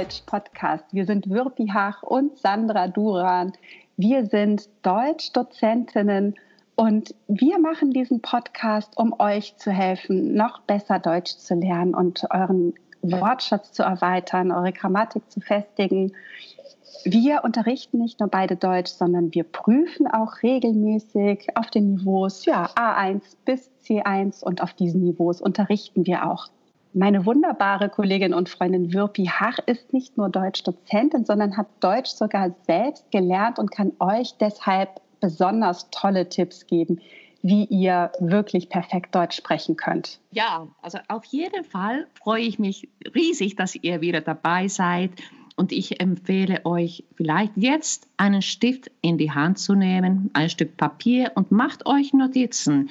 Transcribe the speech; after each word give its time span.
Deutsch 0.00 0.22
Podcast. 0.24 0.86
Wir 0.92 1.04
sind 1.04 1.28
Wirpi 1.28 1.66
Hach 1.66 2.02
und 2.02 2.38
Sandra 2.38 2.88
Duran. 2.88 3.52
Wir 3.98 4.24
sind 4.24 4.70
Deutschdozentinnen 4.80 6.36
und 6.74 7.14
wir 7.28 7.58
machen 7.58 7.90
diesen 7.90 8.22
Podcast, 8.22 8.96
um 8.96 9.14
euch 9.20 9.58
zu 9.58 9.70
helfen, 9.70 10.32
noch 10.32 10.62
besser 10.62 11.00
Deutsch 11.00 11.36
zu 11.36 11.54
lernen 11.54 11.94
und 11.94 12.24
euren 12.30 12.72
Wortschatz 13.02 13.72
zu 13.72 13.82
erweitern, 13.82 14.52
eure 14.52 14.72
Grammatik 14.72 15.30
zu 15.30 15.42
festigen. 15.42 16.14
Wir 17.04 17.44
unterrichten 17.44 17.98
nicht 17.98 18.20
nur 18.20 18.30
beide 18.30 18.56
Deutsch, 18.56 18.92
sondern 18.92 19.34
wir 19.34 19.44
prüfen 19.44 20.06
auch 20.06 20.42
regelmäßig 20.42 21.48
auf 21.56 21.68
den 21.68 21.96
Niveaus 21.96 22.46
ja, 22.46 22.70
A1 22.74 23.20
bis 23.44 23.70
C1 23.84 24.42
und 24.42 24.62
auf 24.62 24.72
diesen 24.72 25.02
Niveaus 25.02 25.42
unterrichten 25.42 26.06
wir 26.06 26.26
auch. 26.26 26.48
Meine 26.92 27.24
wunderbare 27.24 27.88
Kollegin 27.88 28.34
und 28.34 28.48
Freundin 28.48 28.92
Wirpi 28.92 29.26
Hach 29.26 29.58
ist 29.66 29.92
nicht 29.92 30.16
nur 30.16 30.28
Deutschdozentin, 30.28 31.24
sondern 31.24 31.56
hat 31.56 31.68
Deutsch 31.80 32.10
sogar 32.10 32.54
selbst 32.66 33.10
gelernt 33.12 33.60
und 33.60 33.70
kann 33.70 33.92
euch 34.00 34.34
deshalb 34.40 35.00
besonders 35.20 35.88
tolle 35.90 36.28
Tipps 36.28 36.66
geben, 36.66 37.00
wie 37.42 37.64
ihr 37.66 38.10
wirklich 38.18 38.68
perfekt 38.68 39.14
Deutsch 39.14 39.36
sprechen 39.36 39.76
könnt. 39.76 40.18
Ja, 40.32 40.66
also 40.82 40.98
auf 41.06 41.24
jeden 41.26 41.64
Fall 41.64 42.08
freue 42.14 42.42
ich 42.42 42.58
mich 42.58 42.88
riesig, 43.14 43.54
dass 43.54 43.76
ihr 43.76 44.00
wieder 44.00 44.20
dabei 44.20 44.66
seid. 44.66 45.12
Und 45.56 45.72
ich 45.72 46.00
empfehle 46.00 46.64
euch 46.64 47.04
vielleicht 47.16 47.52
jetzt 47.56 48.08
einen 48.16 48.42
Stift 48.42 48.90
in 49.02 49.18
die 49.18 49.30
Hand 49.30 49.58
zu 49.58 49.74
nehmen, 49.74 50.30
ein 50.32 50.48
Stück 50.50 50.76
Papier 50.76 51.32
und 51.34 51.50
macht 51.50 51.86
euch 51.86 52.12
Notizen. 52.12 52.90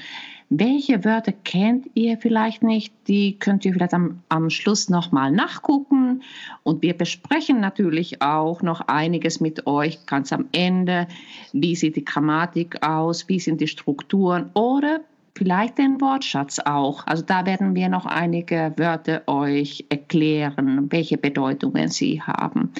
Welche 0.51 1.05
Wörter 1.05 1.31
kennt 1.31 1.91
ihr 1.93 2.17
vielleicht 2.17 2.63
nicht? 2.63 2.91
Die 3.07 3.37
könnt 3.37 3.65
ihr 3.65 3.73
vielleicht 3.73 3.93
am, 3.93 4.23
am 4.29 4.49
Schluss 4.49 4.89
nochmal 4.89 5.31
nachgucken. 5.31 6.23
Und 6.63 6.81
wir 6.81 6.97
besprechen 6.97 7.59
natürlich 7.59 8.23
auch 8.23 8.63
noch 8.63 8.81
einiges 8.81 9.39
mit 9.39 9.67
euch 9.67 10.07
ganz 10.07 10.33
am 10.33 10.47
Ende. 10.51 11.07
Wie 11.53 11.75
sieht 11.75 11.95
die 11.95 12.05
Grammatik 12.05 12.83
aus? 12.83 13.29
Wie 13.29 13.39
sind 13.39 13.61
die 13.61 13.67
Strukturen? 13.67 14.49
Oder 14.55 15.01
vielleicht 15.39 15.77
den 15.77 16.01
Wortschatz 16.01 16.59
auch. 16.59 17.07
Also 17.07 17.23
da 17.23 17.45
werden 17.45 17.73
wir 17.73 17.87
noch 17.87 18.05
einige 18.05 18.73
Wörter 18.75 19.23
euch 19.25 19.85
erklären, 19.87 20.91
welche 20.91 21.17
Bedeutungen 21.17 21.87
sie 21.87 22.21
haben. 22.21 22.73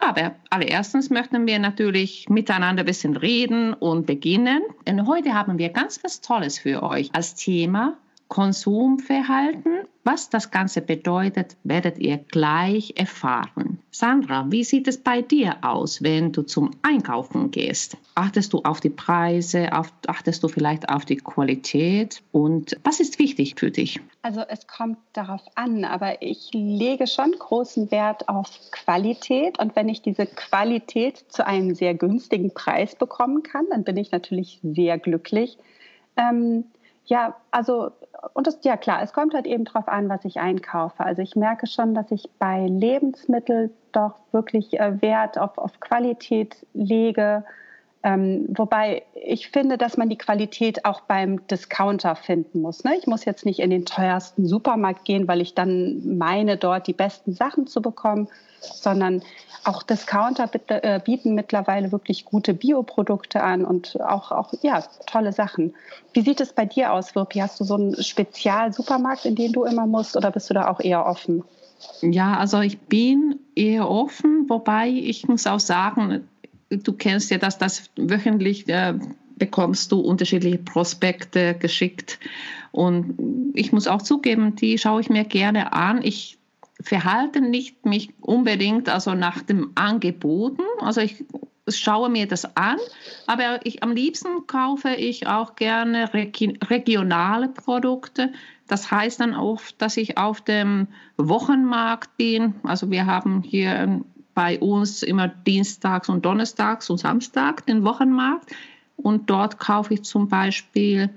Aber 0.00 0.34
allererstens 0.50 1.10
möchten 1.10 1.46
wir 1.46 1.60
natürlich 1.60 2.28
miteinander 2.28 2.82
ein 2.82 2.86
bisschen 2.86 3.16
reden 3.16 3.72
und 3.72 4.04
beginnen. 4.04 4.62
Und 4.86 5.06
heute 5.06 5.32
haben 5.32 5.58
wir 5.58 5.68
ganz 5.68 6.02
was 6.02 6.20
Tolles 6.20 6.58
für 6.58 6.82
euch 6.82 7.14
als 7.14 7.36
Thema 7.36 7.96
Konsumverhalten. 8.26 9.86
Was 10.08 10.30
das 10.30 10.52
Ganze 10.52 10.82
bedeutet, 10.82 11.56
werdet 11.64 11.98
ihr 11.98 12.18
gleich 12.18 12.94
erfahren. 12.94 13.80
Sandra, 13.90 14.46
wie 14.52 14.62
sieht 14.62 14.86
es 14.86 14.98
bei 14.98 15.20
dir 15.20 15.56
aus, 15.62 16.00
wenn 16.00 16.30
du 16.30 16.42
zum 16.42 16.70
Einkaufen 16.82 17.50
gehst? 17.50 17.96
Achtest 18.14 18.52
du 18.52 18.60
auf 18.62 18.78
die 18.78 18.90
Preise? 18.90 19.72
achtest 19.72 20.44
du 20.44 20.48
vielleicht 20.48 20.90
auf 20.90 21.06
die 21.06 21.16
Qualität? 21.16 22.22
Und 22.30 22.76
was 22.84 23.00
ist 23.00 23.18
wichtig 23.18 23.56
für 23.58 23.72
dich? 23.72 23.98
Also 24.22 24.42
es 24.48 24.68
kommt 24.68 24.98
darauf 25.12 25.42
an, 25.56 25.84
aber 25.84 26.22
ich 26.22 26.50
lege 26.52 27.08
schon 27.08 27.32
großen 27.32 27.90
Wert 27.90 28.28
auf 28.28 28.48
Qualität. 28.70 29.58
Und 29.58 29.74
wenn 29.74 29.88
ich 29.88 30.02
diese 30.02 30.26
Qualität 30.26 31.24
zu 31.32 31.44
einem 31.44 31.74
sehr 31.74 31.94
günstigen 31.94 32.54
Preis 32.54 32.94
bekommen 32.94 33.42
kann, 33.42 33.66
dann 33.70 33.82
bin 33.82 33.96
ich 33.96 34.12
natürlich 34.12 34.60
sehr 34.62 35.00
glücklich. 35.00 35.58
Ähm, 36.16 36.66
ja, 37.06 37.36
also, 37.50 37.92
und 38.34 38.46
das, 38.46 38.58
ja 38.62 38.76
klar, 38.76 39.02
es 39.02 39.12
kommt 39.12 39.34
halt 39.34 39.46
eben 39.46 39.64
drauf 39.64 39.88
an, 39.88 40.08
was 40.08 40.24
ich 40.24 40.40
einkaufe. 40.40 41.04
Also 41.04 41.22
ich 41.22 41.36
merke 41.36 41.66
schon, 41.66 41.94
dass 41.94 42.10
ich 42.10 42.28
bei 42.38 42.66
Lebensmitteln 42.66 43.70
doch 43.92 44.14
wirklich 44.32 44.78
äh, 44.78 45.00
Wert 45.00 45.38
auf, 45.38 45.56
auf 45.56 45.78
Qualität 45.80 46.66
lege. 46.74 47.44
Ähm, 48.06 48.46
wobei 48.50 49.02
ich 49.14 49.48
finde, 49.48 49.76
dass 49.76 49.96
man 49.96 50.08
die 50.08 50.16
Qualität 50.16 50.84
auch 50.84 51.00
beim 51.00 51.44
Discounter 51.48 52.14
finden 52.14 52.60
muss. 52.62 52.84
Ne? 52.84 52.96
Ich 52.96 53.08
muss 53.08 53.24
jetzt 53.24 53.44
nicht 53.44 53.58
in 53.58 53.70
den 53.70 53.84
teuersten 53.84 54.46
Supermarkt 54.46 55.04
gehen, 55.04 55.26
weil 55.26 55.40
ich 55.40 55.54
dann 55.54 56.16
meine, 56.16 56.56
dort 56.56 56.86
die 56.86 56.92
besten 56.92 57.32
Sachen 57.32 57.66
zu 57.66 57.82
bekommen, 57.82 58.28
sondern 58.60 59.22
auch 59.64 59.82
Discounter 59.82 60.48
äh, 60.68 61.00
bieten 61.00 61.34
mittlerweile 61.34 61.90
wirklich 61.90 62.24
gute 62.24 62.54
Bioprodukte 62.54 63.42
an 63.42 63.64
und 63.64 64.00
auch, 64.00 64.30
auch 64.30 64.52
ja, 64.62 64.84
tolle 65.08 65.32
Sachen. 65.32 65.74
Wie 66.12 66.20
sieht 66.20 66.40
es 66.40 66.52
bei 66.52 66.64
dir 66.64 66.92
aus, 66.92 67.16
Wirpi? 67.16 67.40
Hast 67.40 67.58
du 67.58 67.64
so 67.64 67.74
einen 67.74 68.00
Spezialsupermarkt, 68.00 69.24
in 69.24 69.34
den 69.34 69.52
du 69.52 69.64
immer 69.64 69.88
musst 69.88 70.16
oder 70.16 70.30
bist 70.30 70.48
du 70.48 70.54
da 70.54 70.68
auch 70.68 70.78
eher 70.78 71.04
offen? 71.04 71.42
Ja, 72.02 72.36
also 72.36 72.60
ich 72.60 72.78
bin 72.78 73.40
eher 73.54 73.90
offen, 73.90 74.48
wobei 74.48 74.88
ich 74.88 75.26
muss 75.28 75.46
auch 75.46 75.60
sagen, 75.60 76.28
du 76.70 76.92
kennst 76.92 77.30
ja 77.30 77.38
das, 77.38 77.58
das 77.58 77.90
wöchentlich 77.96 78.68
äh, 78.68 78.94
bekommst 79.36 79.92
du 79.92 80.00
unterschiedliche 80.00 80.58
Prospekte 80.58 81.54
geschickt. 81.54 82.18
Und 82.72 83.52
ich 83.54 83.72
muss 83.72 83.86
auch 83.86 84.02
zugeben, 84.02 84.56
die 84.56 84.78
schaue 84.78 85.00
ich 85.00 85.10
mir 85.10 85.24
gerne 85.24 85.72
an. 85.72 86.02
Ich 86.02 86.38
verhalte 86.80 87.40
nicht 87.40 87.86
mich 87.86 88.10
unbedingt 88.20 88.88
also 88.88 89.14
nach 89.14 89.42
dem 89.42 89.72
Angeboten. 89.74 90.62
Also 90.80 91.00
ich 91.00 91.24
schaue 91.68 92.08
mir 92.08 92.26
das 92.26 92.56
an, 92.56 92.76
aber 93.26 93.60
ich, 93.64 93.82
am 93.82 93.92
liebsten 93.92 94.46
kaufe 94.46 94.90
ich 94.90 95.26
auch 95.26 95.56
gerne 95.56 96.12
regionale 96.14 97.48
Produkte. 97.48 98.32
Das 98.68 98.90
heißt 98.90 99.20
dann 99.20 99.34
oft, 99.34 99.80
dass 99.80 99.96
ich 99.96 100.18
auf 100.18 100.40
dem 100.40 100.88
Wochenmarkt 101.16 102.16
bin. 102.16 102.54
Also 102.62 102.90
wir 102.90 103.06
haben 103.06 103.42
hier 103.42 104.00
bei 104.36 104.60
uns 104.60 105.02
immer 105.02 105.28
dienstags 105.28 106.10
und 106.10 106.26
donnerstags 106.26 106.90
und 106.90 106.98
samstags 106.98 107.64
den 107.64 107.84
Wochenmarkt 107.84 108.54
und 108.96 109.30
dort 109.30 109.58
kaufe 109.58 109.94
ich 109.94 110.02
zum 110.02 110.28
Beispiel 110.28 111.08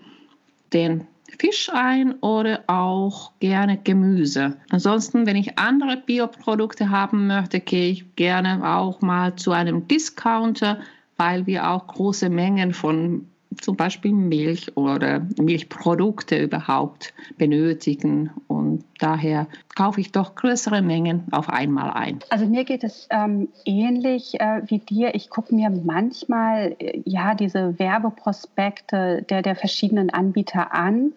den 0.72 1.06
Fisch 1.38 1.70
ein 1.74 2.14
oder 2.22 2.64
auch 2.68 3.34
gerne 3.42 3.78
Gemüse. 3.78 4.56
Ansonsten, 4.70 5.26
wenn 5.26 5.36
ich 5.36 5.60
andere 5.60 5.98
Bioprodukte 5.98 6.90
haben 6.90 7.28
möchte, 7.28 7.60
gehe 7.60 7.92
ich 7.92 8.16
gerne 8.16 8.62
auch 8.66 9.02
mal 9.02 9.36
zu 9.36 9.52
einem 9.52 9.86
Discounter, 9.90 10.80
weil 11.18 11.46
wir 11.46 11.70
auch 11.70 11.88
große 11.88 12.30
Mengen 12.30 12.74
von 12.74 13.28
zum 13.62 13.76
Beispiel 13.76 14.14
Milch 14.14 14.76
oder 14.76 15.26
Milchprodukte 15.40 16.42
überhaupt 16.42 17.14
benötigen. 17.38 18.32
Und 18.48 18.86
daher 19.00 19.48
kaufe 19.76 20.02
ich 20.02 20.12
doch 20.12 20.36
größere 20.36 20.82
Mengen 20.82 21.24
auf 21.32 21.50
einmal 21.50 21.92
ein. 21.92 22.20
Also 22.30 22.46
mir 22.46 22.64
geht 22.64 22.84
es 22.84 23.08
ähm, 23.12 23.50
ähnlich 23.66 24.40
äh, 24.40 24.62
wie 24.66 24.80
dir. 24.80 25.16
Ich 25.16 25.30
gucke 25.30 25.54
mir 25.54 25.70
manchmal 25.70 26.76
äh, 26.80 27.02
ja 27.06 27.36
diese 27.36 27.78
Werbeprospekte 27.80 29.26
der, 29.30 29.42
der 29.42 29.56
verschiedenen 29.56 30.10
Anbieter 30.10 30.74
an. 30.74 31.14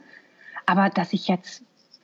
Aber 0.66 0.90
dass 0.90 1.12
ich 1.12 1.28
jetzt 1.28 1.62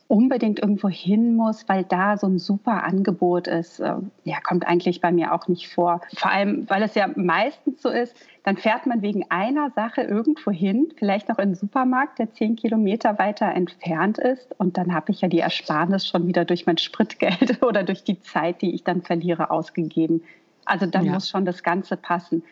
unbedingt 0.08 0.58
irgendwo 0.58 0.88
hin 0.88 1.36
muss, 1.36 1.68
weil 1.68 1.84
da 1.84 2.16
so 2.16 2.26
ein 2.26 2.38
super 2.38 2.82
Angebot 2.82 3.46
ist, 3.46 3.78
äh, 3.78 3.94
ja, 4.24 4.40
kommt 4.40 4.66
eigentlich 4.66 5.02
bei 5.02 5.12
mir 5.12 5.34
auch 5.34 5.48
nicht 5.48 5.68
vor. 5.68 6.00
Vor 6.16 6.32
allem, 6.32 6.68
weil 6.68 6.82
es 6.82 6.94
ja 6.94 7.08
meistens 7.14 7.82
so 7.82 7.90
ist, 7.90 8.16
dann 8.42 8.56
fährt 8.56 8.86
man 8.86 9.02
wegen 9.02 9.30
einer 9.30 9.70
Sache 9.70 10.00
irgendwo 10.00 10.50
hin, 10.50 10.88
vielleicht 10.96 11.28
noch 11.28 11.36
in 11.36 11.48
einen 11.48 11.54
Supermarkt, 11.54 12.18
der 12.18 12.32
zehn 12.32 12.56
Kilometer 12.56 13.18
weiter 13.18 13.52
entfernt 13.54 14.16
ist. 14.16 14.58
Und 14.58 14.78
dann 14.78 14.94
habe 14.94 15.12
ich 15.12 15.20
ja 15.20 15.28
die 15.28 15.40
Ersparnis 15.40 16.06
schon 16.06 16.26
wieder 16.26 16.46
durch 16.46 16.64
mein 16.64 16.78
Spritgeld 16.78 17.62
oder 17.62 17.84
durch 17.84 18.02
die 18.02 18.20
Zeit, 18.22 18.62
die 18.62 18.74
ich 18.74 18.84
dann 18.84 19.02
verliere, 19.02 19.50
ausgegeben. 19.50 20.22
Also 20.64 20.86
dann 20.86 21.04
ja. 21.04 21.12
muss 21.12 21.28
schon 21.28 21.44
das 21.44 21.62
Ganze 21.62 21.98
passen. 21.98 22.42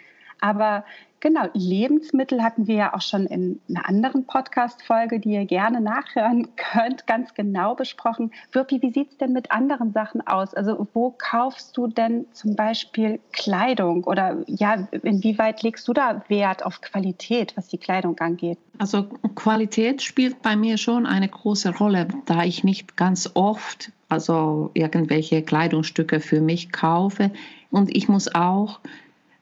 Aber 0.41 0.85
genau, 1.21 1.49
Lebensmittel 1.55 2.43
hatten 2.43 2.67
wir 2.67 2.75
ja 2.75 2.95
auch 2.95 3.01
schon 3.01 3.27
in 3.27 3.61
einer 3.69 3.89
anderen 3.89 4.27
Podcast-Folge, 4.27 5.21
die 5.21 5.31
ihr 5.31 5.45
gerne 5.45 5.81
nachhören 5.81 6.49
könnt, 6.73 7.07
ganz 7.07 7.35
genau 7.35 7.75
besprochen. 7.75 8.33
Wirpi, 8.53 8.83
wie 8.83 8.93
sieht 8.93 9.11
es 9.11 9.17
denn 9.17 9.33
mit 9.33 9.51
anderen 9.51 9.93
Sachen 9.93 10.27
aus? 10.27 10.55
Also 10.55 10.87
wo 10.93 11.15
kaufst 11.17 11.77
du 11.77 11.87
denn 11.87 12.27
zum 12.33 12.55
Beispiel 12.57 13.21
Kleidung 13.33 14.05
oder 14.05 14.45
ja, 14.47 14.87
inwieweit 15.03 15.63
legst 15.63 15.87
du 15.89 15.93
da 15.93 16.23
Wert 16.29 16.65
auf 16.65 16.81
Qualität, 16.81 17.57
was 17.57 17.69
die 17.69 17.79
Kleidung 17.79 18.19
angeht? 18.19 18.59
Also 18.79 19.05
Qualität 19.35 20.03
spielt 20.03 20.43
bei 20.43 20.55
mir 20.55 20.77
schon 20.77 21.07
eine 21.07 21.29
große 21.29 21.77
Rolle, 21.77 22.09
da 22.27 22.45
ich 22.45 22.63
nicht 22.63 22.97
ganz 22.97 23.31
oft 23.35 23.91
also 24.09 24.71
irgendwelche 24.75 25.43
Kleidungsstücke 25.43 26.21
für 26.21 26.41
mich 26.41 26.73
kaufe. 26.73 27.33
Und 27.71 27.95
ich 27.95 28.09
muss 28.09 28.33
auch 28.35 28.81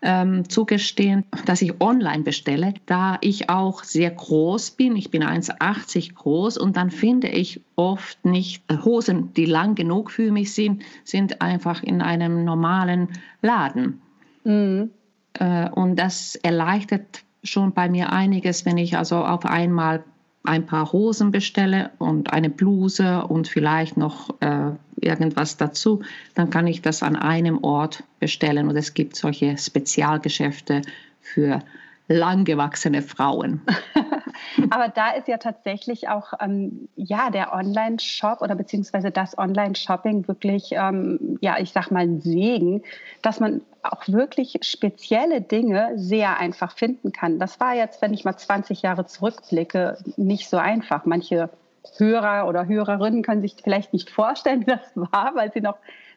ähm, 0.05 0.49
zugestehen, 0.49 1.25
dass 1.47 1.62
ich 1.62 1.81
online 1.81 2.23
bestelle, 2.23 2.75
da 2.87 3.17
ich 3.23 3.49
auch 3.49 3.83
sehr 3.83 4.11
groß 4.11 4.73
bin. 4.73 4.97
Ich 4.97 5.11
bin 5.11 5.25
1,80 5.25 6.15
groß 6.15 6.59
und 6.59 6.77
dann 6.77 6.91
finde 6.91 7.29
ich 7.29 7.62
oft 7.75 8.23
nicht 8.25 8.62
äh, 8.69 8.77
Hosen, 8.85 9.33
die 9.33 9.47
lang 9.47 9.75
genug 9.75 10.11
für 10.11 10.31
mich 10.31 10.53
sind, 10.53 10.83
sind 11.05 11.41
einfach 11.41 11.83
in 11.83 12.03
einem 12.03 12.45
normalen 12.45 13.09
Laden. 13.41 14.03
Mhm. 14.45 14.91
Äh, 15.33 15.71
und 15.71 15.97
das 15.97 16.37
erleichtert 16.37 17.25
schon 17.43 17.73
bei 17.73 17.89
mir 17.89 18.12
einiges, 18.12 18.67
wenn 18.67 18.77
ich 18.77 18.97
also 18.97 19.17
auf 19.25 19.47
einmal 19.47 20.05
ein 20.44 20.67
paar 20.67 20.93
Hosen 20.93 21.31
bestelle 21.31 21.91
und 21.99 22.32
eine 22.32 22.50
Bluse 22.50 23.25
und 23.26 23.49
vielleicht 23.49 23.96
noch 23.96 24.29
äh, 24.41 24.70
irgendwas 25.00 25.56
dazu, 25.56 26.02
dann 26.35 26.50
kann 26.50 26.67
ich 26.67 26.82
das 26.82 27.02
an 27.02 27.17
einem 27.17 27.64
Ort 27.64 28.05
bestellen. 28.20 28.69
Und 28.69 28.76
es 28.76 28.94
gibt 28.94 29.17
solche 29.17 29.56
Spezialgeschäfte 29.56 30.82
für 31.20 31.61
langgewachsene 32.09 33.03
Frauen. 33.03 33.62
Aber 34.71 34.89
da 34.89 35.12
ist 35.12 35.29
ja 35.29 35.39
tatsächlich 35.39 36.09
auch 36.09 36.33
ähm, 36.41 36.89
ja 36.97 37.31
der 37.31 37.53
Online-Shop 37.55 38.43
oder 38.43 38.55
beziehungsweise 38.55 39.11
das 39.11 39.39
Online-Shopping 39.39 40.29
wirklich, 40.29 40.73
ähm, 40.73 41.39
ja, 41.41 41.59
ich 41.59 41.73
sag 41.73 41.91
mal, 41.91 42.01
ein 42.01 42.21
Segen, 42.21 42.83
dass 43.23 43.41
man 43.41 43.62
auch 43.83 44.06
wirklich 44.09 44.59
spezielle 44.62 45.41
Dinge 45.41 45.93
sehr 45.97 46.39
einfach 46.39 46.73
finden 46.73 47.12
kann. 47.12 47.39
Das 47.39 47.61
war 47.61 47.75
jetzt, 47.75 48.03
wenn 48.03 48.15
ich 48.15 48.25
mal 48.25 48.37
20 48.37 48.83
Jahre 48.83 49.07
zurückblicke, 49.07 49.99
nicht 50.17 50.49
so 50.49 50.57
einfach. 50.57 51.05
Manche 51.05 51.50
Hörer 51.97 52.49
oder 52.49 52.67
Hörerinnen 52.67 53.23
können 53.23 53.43
sich 53.43 53.57
vielleicht 53.62 53.93
nicht 53.93 54.11
vorstellen, 54.11 54.61
wie 54.67 54.73
das 54.73 54.93
war, 54.95 55.33
weil 55.35 55.53
sie 55.53 55.61
noch 55.61 55.77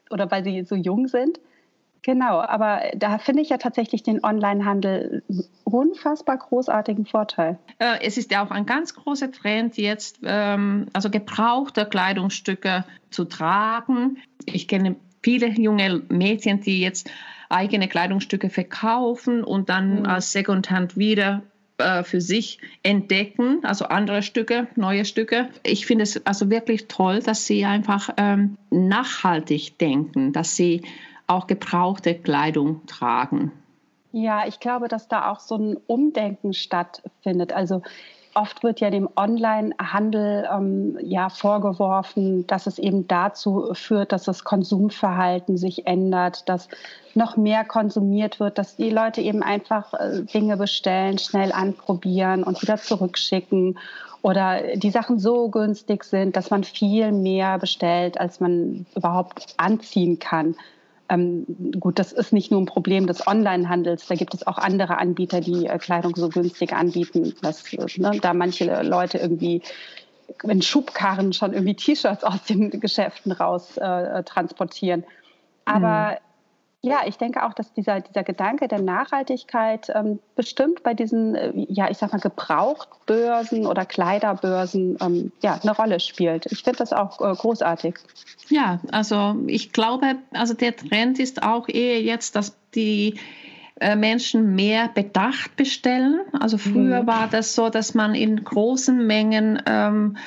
oder 0.09 0.29
weil 0.31 0.43
sie 0.43 0.63
so 0.63 0.75
jung 0.75 1.07
sind. 1.07 1.39
Genau, 2.07 2.39
aber 2.39 2.83
da 2.95 3.17
finde 3.17 3.41
ich 3.41 3.49
ja 3.49 3.57
tatsächlich 3.57 4.01
den 4.01 4.23
Onlinehandel 4.23 5.23
unfassbar 5.65 6.37
großartigen 6.37 7.05
Vorteil. 7.05 7.59
Äh, 7.79 7.97
es 8.01 8.15
ist 8.15 8.31
ja 8.31 8.45
auch 8.45 8.49
ein 8.49 8.65
ganz 8.65 8.95
großer 8.95 9.29
Trend 9.29 9.75
jetzt, 9.75 10.19
ähm, 10.23 10.85
also 10.93 11.09
gebrauchte 11.09 11.85
Kleidungsstücke 11.85 12.85
zu 13.09 13.25
tragen. 13.25 14.19
Ich 14.45 14.69
kenne 14.69 14.95
viele 15.21 15.49
junge 15.49 16.01
Mädchen, 16.07 16.61
die 16.61 16.79
jetzt 16.79 17.11
eigene 17.49 17.89
Kleidungsstücke 17.89 18.49
verkaufen 18.49 19.43
und 19.43 19.67
dann 19.67 19.99
mhm. 19.99 20.05
als 20.05 20.31
Secondhand 20.31 20.95
wieder 20.95 21.41
äh, 21.77 22.03
für 22.03 22.21
sich 22.21 22.59
entdecken, 22.83 23.59
also 23.63 23.83
andere 23.83 24.23
Stücke, 24.23 24.67
neue 24.77 25.03
Stücke. 25.03 25.49
Ich 25.63 25.85
finde 25.85 26.03
es 26.03 26.25
also 26.25 26.49
wirklich 26.49 26.87
toll, 26.87 27.19
dass 27.19 27.45
sie 27.45 27.65
einfach 27.65 28.11
ähm, 28.15 28.55
nachhaltig 28.69 29.77
denken, 29.77 30.31
dass 30.31 30.55
sie 30.55 30.83
auch 31.27 31.47
gebrauchte 31.47 32.15
Kleidung 32.15 32.85
tragen. 32.87 33.51
Ja, 34.11 34.47
ich 34.47 34.59
glaube, 34.59 34.87
dass 34.87 35.07
da 35.07 35.31
auch 35.31 35.39
so 35.39 35.55
ein 35.55 35.77
Umdenken 35.85 36.53
stattfindet. 36.53 37.53
Also 37.53 37.83
oft 38.33 38.63
wird 38.63 38.79
ja 38.79 38.89
dem 38.89 39.09
Onlinehandel 39.15 40.47
ähm, 40.51 40.97
ja 41.01 41.29
vorgeworfen, 41.29 42.47
dass 42.47 42.67
es 42.67 42.79
eben 42.79 43.07
dazu 43.07 43.73
führt, 43.73 44.11
dass 44.11 44.23
das 44.23 44.43
Konsumverhalten 44.43 45.57
sich 45.57 45.87
ändert, 45.87 46.47
dass 46.47 46.69
noch 47.15 47.35
mehr 47.35 47.65
konsumiert 47.65 48.39
wird, 48.39 48.57
dass 48.57 48.75
die 48.75 48.91
Leute 48.91 49.21
eben 49.21 49.43
einfach 49.43 49.93
äh, 49.93 50.21
Dinge 50.21 50.55
bestellen, 50.55 51.17
schnell 51.17 51.51
anprobieren 51.51 52.43
und 52.43 52.61
wieder 52.61 52.77
zurückschicken 52.77 53.77
oder 54.21 54.75
die 54.75 54.91
Sachen 54.91 55.19
so 55.19 55.49
günstig 55.49 56.03
sind, 56.03 56.35
dass 56.35 56.49
man 56.49 56.63
viel 56.63 57.11
mehr 57.11 57.57
bestellt, 57.59 58.19
als 58.19 58.39
man 58.39 58.85
überhaupt 58.95 59.53
anziehen 59.57 60.19
kann. 60.19 60.55
Ähm, 61.09 61.45
gut, 61.79 61.99
das 61.99 62.11
ist 62.11 62.33
nicht 62.33 62.51
nur 62.51 62.61
ein 62.61 62.65
Problem 62.65 63.07
des 63.07 63.25
Onlinehandels. 63.25 64.07
Da 64.07 64.15
gibt 64.15 64.33
es 64.33 64.45
auch 64.45 64.57
andere 64.57 64.97
Anbieter, 64.97 65.41
die 65.41 65.67
äh, 65.67 65.77
Kleidung 65.77 66.15
so 66.15 66.29
günstig 66.29 66.73
anbieten, 66.73 67.33
dass 67.41 67.63
ne, 67.97 68.19
da 68.21 68.33
manche 68.33 68.81
Leute 68.83 69.17
irgendwie 69.17 69.61
in 70.43 70.61
Schubkarren 70.61 71.31
schon 71.33 71.53
irgendwie 71.53 71.75
T-Shirts 71.75 72.23
aus 72.23 72.43
den 72.43 72.69
Geschäften 72.79 73.31
raus 73.31 73.77
äh, 73.77 74.23
transportieren. 74.23 75.05
Aber 75.65 76.11
mhm. 76.11 76.26
Ja, 76.83 77.01
ich 77.07 77.17
denke 77.17 77.43
auch, 77.43 77.53
dass 77.53 77.73
dieser, 77.73 78.01
dieser 78.01 78.23
Gedanke 78.23 78.67
der 78.67 78.79
Nachhaltigkeit 78.79 79.91
ähm, 79.93 80.19
bestimmt 80.35 80.83
bei 80.83 80.93
diesen, 80.93 81.33
äh, 81.33 81.51
ja, 81.69 81.89
ich 81.89 81.97
sag 81.97 82.11
mal, 82.11 82.19
Gebrauchtbörsen 82.19 83.65
oder 83.65 83.83
Kleiderbörsen 83.85 84.97
ähm, 85.01 85.31
ja, 85.41 85.59
eine 85.61 85.75
Rolle 85.75 85.99
spielt. 85.99 86.45
Ich 86.51 86.63
finde 86.63 86.77
das 86.77 86.93
auch 86.93 87.19
äh, 87.19 87.33
großartig. 87.33 87.95
Ja, 88.49 88.79
also 88.91 89.35
ich 89.47 89.73
glaube, 89.73 90.17
also 90.31 90.53
der 90.53 90.75
Trend 90.75 91.19
ist 91.19 91.41
auch 91.41 91.67
eher 91.67 92.01
jetzt, 92.01 92.35
dass 92.35 92.55
die 92.75 93.19
äh, 93.79 93.95
Menschen 93.95 94.55
mehr 94.55 94.87
bedacht 94.87 95.55
bestellen. 95.55 96.21
Also 96.39 96.59
früher 96.59 97.03
mhm. 97.03 97.07
war 97.07 97.27
das 97.27 97.55
so, 97.55 97.69
dass 97.69 97.95
man 97.95 98.13
in 98.13 98.43
großen 98.43 99.05
Mengen 99.05 99.61
ähm, 99.65 100.17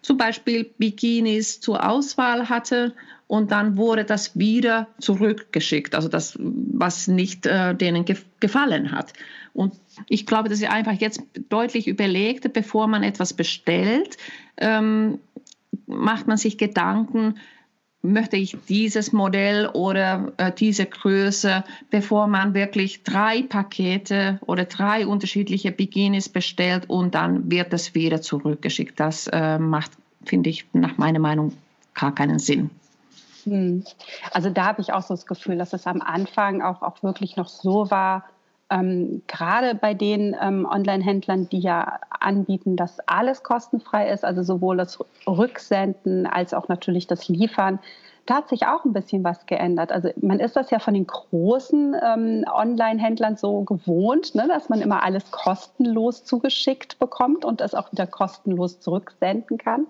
zum 0.00 0.16
Beispiel 0.16 0.64
Bikinis 0.64 1.60
zur 1.60 1.86
Auswahl 1.86 2.48
hatte 2.48 2.94
und 3.28 3.52
dann 3.52 3.76
wurde 3.76 4.04
das 4.04 4.36
wieder 4.38 4.88
zurückgeschickt, 4.98 5.94
also 5.94 6.08
das, 6.08 6.36
was 6.40 7.06
nicht 7.06 7.46
äh, 7.46 7.74
denen 7.74 8.04
ge 8.04 8.16
gefallen 8.40 8.90
hat. 8.92 9.12
Und 9.52 9.74
ich 10.08 10.26
glaube, 10.26 10.48
dass 10.48 10.58
sie 10.58 10.68
einfach 10.68 10.92
jetzt 10.92 11.22
deutlich 11.48 11.86
überlegt, 11.86 12.52
bevor 12.52 12.86
man 12.86 13.02
etwas 13.02 13.34
bestellt, 13.34 14.16
ähm, 14.56 15.18
macht 15.86 16.26
man 16.26 16.36
sich 16.36 16.56
Gedanken, 16.56 17.34
möchte 18.00 18.36
ich 18.36 18.56
dieses 18.68 19.12
Modell 19.12 19.66
oder 19.66 20.32
äh, 20.36 20.52
diese 20.52 20.86
Größe, 20.86 21.64
bevor 21.90 22.28
man 22.28 22.54
wirklich 22.54 23.02
drei 23.02 23.42
Pakete 23.42 24.38
oder 24.46 24.64
drei 24.64 25.06
unterschiedliche 25.06 25.72
Bikinis 25.72 26.28
bestellt 26.28 26.84
und 26.88 27.14
dann 27.14 27.50
wird 27.50 27.72
es 27.72 27.94
wieder 27.94 28.22
zurückgeschickt. 28.22 28.98
Das 28.98 29.26
äh, 29.26 29.58
macht, 29.58 29.92
finde 30.24 30.48
ich, 30.50 30.64
nach 30.72 30.96
meiner 30.96 31.18
Meinung 31.18 31.52
gar 31.94 32.14
keinen 32.14 32.38
Sinn. 32.38 32.70
Hm. 33.50 33.84
Also 34.32 34.50
da 34.50 34.66
habe 34.66 34.80
ich 34.80 34.92
auch 34.92 35.02
so 35.02 35.14
das 35.14 35.26
Gefühl, 35.26 35.58
dass 35.58 35.72
es 35.72 35.86
am 35.86 36.02
Anfang 36.02 36.62
auch, 36.62 36.82
auch 36.82 37.02
wirklich 37.02 37.36
noch 37.36 37.48
so 37.48 37.90
war, 37.90 38.24
ähm, 38.70 39.22
gerade 39.26 39.74
bei 39.74 39.94
den 39.94 40.36
ähm, 40.40 40.66
Online-Händlern, 40.66 41.48
die 41.48 41.60
ja 41.60 42.00
anbieten, 42.20 42.76
dass 42.76 43.00
alles 43.06 43.42
kostenfrei 43.42 44.10
ist, 44.10 44.24
also 44.24 44.42
sowohl 44.42 44.76
das 44.76 44.98
Rücksenden 45.26 46.26
als 46.26 46.52
auch 46.52 46.68
natürlich 46.68 47.06
das 47.06 47.28
Liefern, 47.28 47.78
da 48.26 48.34
hat 48.36 48.50
sich 48.50 48.66
auch 48.66 48.84
ein 48.84 48.92
bisschen 48.92 49.24
was 49.24 49.46
geändert. 49.46 49.90
Also 49.90 50.10
man 50.20 50.38
ist 50.38 50.54
das 50.54 50.70
ja 50.70 50.80
von 50.80 50.92
den 50.92 51.06
großen 51.06 51.96
ähm, 52.02 52.44
Online-Händlern 52.46 53.36
so 53.36 53.62
gewohnt, 53.62 54.34
ne, 54.34 54.46
dass 54.46 54.68
man 54.68 54.82
immer 54.82 55.02
alles 55.02 55.30
kostenlos 55.30 56.24
zugeschickt 56.24 56.98
bekommt 56.98 57.46
und 57.46 57.62
es 57.62 57.74
auch 57.74 57.90
wieder 57.90 58.06
kostenlos 58.06 58.80
zurücksenden 58.80 59.56
kann. 59.56 59.86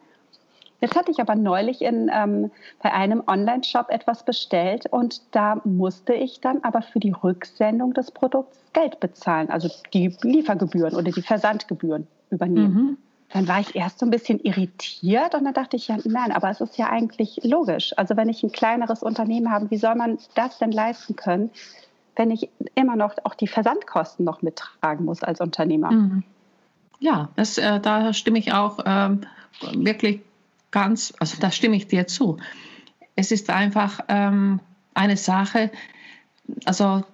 Jetzt 0.81 0.95
hatte 0.95 1.11
ich 1.11 1.21
aber 1.21 1.35
neulich 1.35 1.83
in, 1.83 2.11
ähm, 2.13 2.51
bei 2.83 2.93
einem 2.93 3.23
Online-Shop 3.27 3.91
etwas 3.91 4.25
bestellt 4.25 4.87
und 4.91 5.23
da 5.33 5.61
musste 5.65 6.15
ich 6.15 6.41
dann 6.41 6.63
aber 6.63 6.83
für 6.83 7.01
die 7.01 7.11
Rücksendung 7.11 7.95
des 7.95 8.11
Produkts 8.12 8.59
Geld 8.73 9.00
bezahlen, 9.00 9.50
also 9.50 9.69
die 9.93 10.17
Liefergebühren 10.23 10.95
oder 10.95 11.11
die 11.11 11.23
Versandgebühren 11.23 12.07
übernehmen. 12.31 12.75
Mhm. 12.75 12.99
Dann 13.31 13.49
war 13.49 13.61
ich 13.61 13.75
erst 13.75 13.99
so 13.99 14.07
ein 14.07 14.11
bisschen 14.11 14.41
irritiert 14.41 15.35
und 15.35 15.45
dann 15.45 15.52
dachte 15.52 15.76
ich, 15.76 15.88
ja, 15.88 15.99
nein, 16.05 16.33
aber 16.33 16.49
es 16.49 16.61
ist 16.61 16.79
ja 16.79 16.88
eigentlich 16.88 17.41
logisch. 17.43 17.93
Also 17.99 18.17
wenn 18.17 18.29
ich 18.29 18.43
ein 18.43 18.52
kleineres 18.52 19.02
Unternehmen 19.02 19.50
habe, 19.50 19.71
wie 19.71 19.76
soll 19.76 19.97
man 19.97 20.19
das 20.35 20.59
denn 20.59 20.73
leisten 20.73 21.14
können, 21.17 21.50
wenn 22.17 22.31
ich 22.31 22.49
immer 22.75 22.97
noch 22.97 23.14
auch 23.25 23.35
die 23.35 23.47
Versandkosten 23.47 24.25
noch 24.25 24.43
mittragen 24.43 25.05
muss 25.05 25.23
als 25.23 25.41
Unternehmer? 25.41 25.91
Mhm. 25.91 26.23
Ja, 27.00 27.29
das, 27.37 27.59
äh, 27.59 27.81
da 27.81 28.12
stimme 28.12 28.38
ich 28.38 28.52
auch 28.52 28.79
ähm, 28.85 29.21
wirklich 29.75 30.21
ganz, 30.71 31.13
also 31.19 31.37
da 31.41 31.51
stimme 31.51 31.77
ich 31.77 31.87
dir 31.87 32.07
zu. 32.07 32.39
Es 33.17 33.33
ist 33.33 33.51
einfach 33.51 34.01
ähm, 34.09 34.61
eine 34.95 35.17
Sache, 35.17 35.71
also 36.65 37.05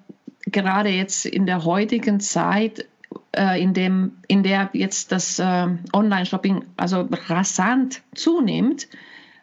gerade 0.47 0.91
jetzt 0.91 1.27
in 1.27 1.47
der 1.47 1.65
heutigen 1.65 2.21
Zeit, 2.21 2.87
äh, 3.33 3.61
in, 3.63 3.75
dem, 3.75 4.19
in 4.29 4.43
der 4.43 4.71
jetzt 4.73 5.13
das 5.13 5.39
äh, 5.39 5.67
Online-Shopping 5.93 6.65
also 6.77 7.09
rasant 7.29 8.03
zunimmt, 8.15 8.89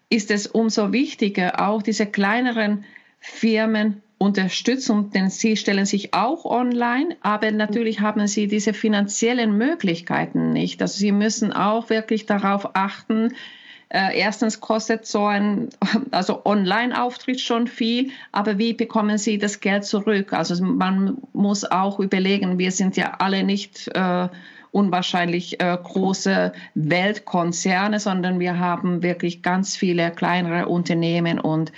ist 0.09 0.29
es 0.29 0.47
umso 0.47 0.91
wichtiger, 0.91 1.67
auch 1.67 1.81
diese 1.81 2.05
kleineren 2.05 2.83
Firmen 3.19 4.01
unterstützen, 4.17 5.09
denn 5.09 5.29
sie 5.29 5.57
stellen 5.57 5.85
sich 5.85 6.13
auch 6.13 6.45
online, 6.45 7.17
aber 7.21 7.49
natürlich 7.51 8.01
haben 8.01 8.27
sie 8.27 8.47
diese 8.47 8.73
finanziellen 8.73 9.57
Möglichkeiten 9.57 10.51
nicht. 10.53 10.81
Also 10.81 10.99
sie 10.99 11.11
müssen 11.11 11.53
auch 11.53 11.89
wirklich 11.89 12.27
darauf 12.27 12.75
achten, 12.75 13.33
äh, 13.93 14.17
erstens 14.17 14.61
kostet 14.61 15.05
so 15.05 15.25
ein 15.25 15.69
also 16.11 16.45
Online-Auftritt 16.45 17.41
schon 17.41 17.67
viel, 17.67 18.11
aber 18.31 18.57
wie 18.57 18.73
bekommen 18.73 19.17
Sie 19.17 19.37
das 19.37 19.59
Geld 19.59 19.83
zurück? 19.83 20.31
Also 20.31 20.63
man 20.63 21.17
muss 21.33 21.65
auch 21.65 21.99
überlegen, 21.99 22.57
wir 22.57 22.71
sind 22.71 22.95
ja 22.95 23.15
alle 23.19 23.43
nicht 23.43 23.89
äh, 23.93 24.29
unwahrscheinlich 24.71 25.59
äh, 25.59 25.77
große 25.81 26.53
Weltkonzerne, 26.75 27.99
sondern 27.99 28.39
wir 28.39 28.59
haben 28.59 29.03
wirklich 29.03 29.41
ganz 29.41 29.75
viele 29.75 30.11
kleinere 30.11 30.67
Unternehmen 30.67 31.37
und 31.37 31.73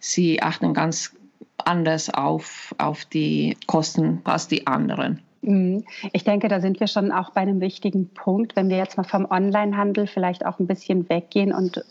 sie 0.00 0.42
achten 0.42 0.72
ganz 0.72 1.14
anders 1.58 2.08
auf, 2.08 2.74
auf 2.78 3.04
die 3.04 3.58
Kosten 3.66 4.22
als 4.24 4.48
die 4.48 4.66
anderen. 4.66 5.20
Mhm. 5.42 5.84
Ich 6.12 6.24
denke, 6.24 6.48
da 6.48 6.60
sind 6.60 6.80
wir 6.80 6.86
schon 6.86 7.12
auch 7.12 7.30
bei 7.30 7.42
einem 7.42 7.60
wichtigen 7.60 8.08
Punkt, 8.08 8.56
wenn 8.56 8.68
wir 8.68 8.76
jetzt 8.76 8.96
mal 8.96 9.04
vom 9.04 9.26
Onlinehandel 9.30 10.06
vielleicht 10.06 10.44
auch 10.44 10.58
ein 10.58 10.66
bisschen 10.66 11.08
weggehen 11.08 11.52
und 11.52 11.84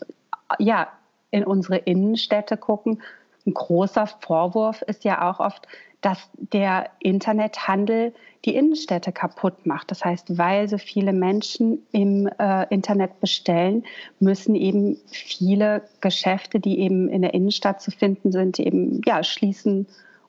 ja, 0.58 0.88
in 1.30 1.44
unsere 1.44 1.76
Innenstädte 1.76 2.56
gucken. 2.56 3.02
ein 3.46 3.54
großer 3.54 4.06
Vorwurf 4.06 4.82
ist 4.82 5.04
ja 5.04 5.30
auch 5.30 5.40
oft, 5.40 5.66
dass 6.00 6.30
der 6.34 6.90
Internethandel 7.00 8.14
die 8.44 8.54
Innenstädte 8.54 9.10
kaputt 9.10 9.66
macht. 9.66 9.90
Das 9.90 10.04
heißt, 10.04 10.38
weil 10.38 10.68
so 10.68 10.78
viele 10.78 11.12
Menschen 11.12 11.86
im 11.90 12.28
äh, 12.38 12.66
Internet 12.72 13.20
bestellen, 13.20 13.84
müssen 14.20 14.54
eben 14.54 14.96
viele 15.06 15.82
Geschäfte, 16.00 16.60
die 16.60 16.78
eben 16.78 17.08
in 17.08 17.22
der 17.22 17.34
Innenstadt 17.34 17.82
zu 17.82 17.90
finden 17.90 18.30
sind, 18.30 18.60
eben 18.60 19.00
ja 19.04 19.24
schließen 19.24 19.86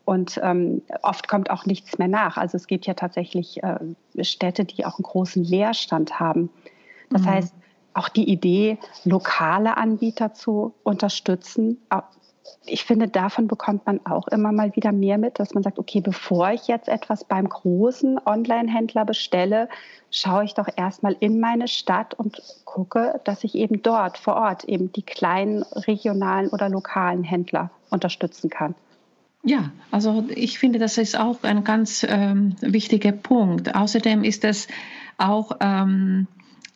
und 0.09 0.39
ähm, 0.41 0.81
oft 1.03 1.27
kommt 1.27 1.51
auch 1.51 1.67
nichts 1.67 1.99
mehr 1.99 2.07
nach. 2.07 2.35
Also 2.37 2.57
es 2.57 2.65
gibt 2.65 2.87
ja 2.87 2.95
tatsächlich 2.95 3.61
äh, 3.61 3.77
Städte, 4.23 4.65
die 4.65 4.83
auch 4.83 4.97
einen 4.97 5.03
großen 5.03 5.43
Leerstand 5.43 6.19
haben. 6.19 6.49
Das 7.11 7.21
mhm. 7.21 7.25
heißt, 7.27 7.53
auch 7.93 8.09
die 8.09 8.27
Idee, 8.27 8.79
lokale 9.05 9.77
Anbieter 9.77 10.33
zu 10.33 10.73
unterstützen, 10.81 11.77
ich 12.65 12.85
finde, 12.85 13.07
davon 13.07 13.45
bekommt 13.45 13.85
man 13.85 14.03
auch 14.07 14.27
immer 14.29 14.51
mal 14.51 14.75
wieder 14.75 14.91
mehr 14.91 15.19
mit, 15.19 15.37
dass 15.37 15.53
man 15.53 15.61
sagt, 15.61 15.77
okay, 15.77 16.01
bevor 16.01 16.49
ich 16.49 16.67
jetzt 16.67 16.89
etwas 16.89 17.23
beim 17.23 17.47
großen 17.47 18.19
Online-Händler 18.25 19.05
bestelle, 19.05 19.69
schaue 20.09 20.45
ich 20.45 20.55
doch 20.55 20.67
erstmal 20.75 21.15
in 21.19 21.39
meine 21.39 21.67
Stadt 21.67 22.15
und 22.15 22.41
gucke, 22.65 23.21
dass 23.25 23.43
ich 23.43 23.53
eben 23.53 23.83
dort 23.83 24.17
vor 24.17 24.37
Ort 24.37 24.63
eben 24.63 24.91
die 24.91 25.03
kleinen 25.03 25.61
regionalen 25.61 26.49
oder 26.49 26.67
lokalen 26.67 27.23
Händler 27.23 27.69
unterstützen 27.91 28.49
kann. 28.49 28.73
Ja, 29.43 29.71
also 29.89 30.25
ich 30.29 30.59
finde, 30.59 30.79
das 30.79 30.97
ist 30.97 31.17
auch 31.17 31.43
ein 31.43 31.63
ganz 31.63 32.05
ähm, 32.07 32.55
wichtiger 32.61 33.13
Punkt. 33.13 33.73
Außerdem 33.73 34.23
ist 34.23 34.43
es 34.43 34.67
auch 35.17 35.57
ähm, 35.61 36.27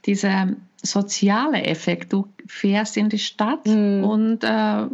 dieser 0.05 0.47
soziale 0.81 1.63
Effekt. 1.63 2.13
Du 2.13 2.27
fährst 2.47 2.97
in 2.97 3.09
die 3.09 3.19
Stadt 3.19 3.65
mm. 3.65 4.03
und 4.03 4.43
äh, 4.43 4.85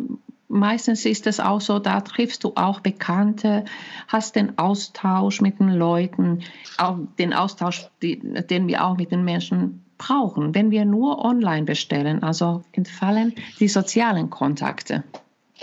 meistens 0.48 1.06
ist 1.06 1.28
es 1.28 1.40
auch 1.40 1.62
so, 1.62 1.80
da 1.80 2.02
triffst 2.02 2.44
du 2.44 2.54
auch 2.56 2.80
Bekannte, 2.80 3.66
hast 4.08 4.36
den 4.36 4.58
Austausch 4.58 5.42
mit 5.42 5.60
den 5.60 5.70
Leuten, 5.70 6.42
auch 6.78 6.98
den 7.18 7.34
Austausch, 7.34 7.88
den 8.02 8.68
wir 8.68 8.86
auch 8.86 8.98
mit 8.98 9.12
den 9.12 9.24
Menschen 9.24 9.84
brauchen. 9.98 10.56
Wenn 10.56 10.72
wir 10.72 10.86
nur 10.86 11.24
online 11.24 11.66
bestellen, 11.66 12.24
also 12.24 12.64
entfallen 12.72 13.34
die 13.60 13.68
sozialen 13.68 14.30
Kontakte. 14.30 15.04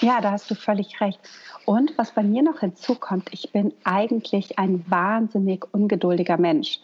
Ja, 0.01 0.21
da 0.21 0.33
hast 0.33 0.51
du 0.51 0.55
völlig 0.55 1.01
recht. 1.01 1.19
Und 1.65 1.97
was 1.97 2.13
bei 2.13 2.23
mir 2.23 2.43
noch 2.43 2.61
hinzukommt, 2.61 3.29
ich 3.33 3.51
bin 3.51 3.73
eigentlich 3.85 4.59
ein 4.59 4.85
wahnsinnig 4.89 5.65
ungeduldiger 5.73 6.37
Mensch. 6.37 6.81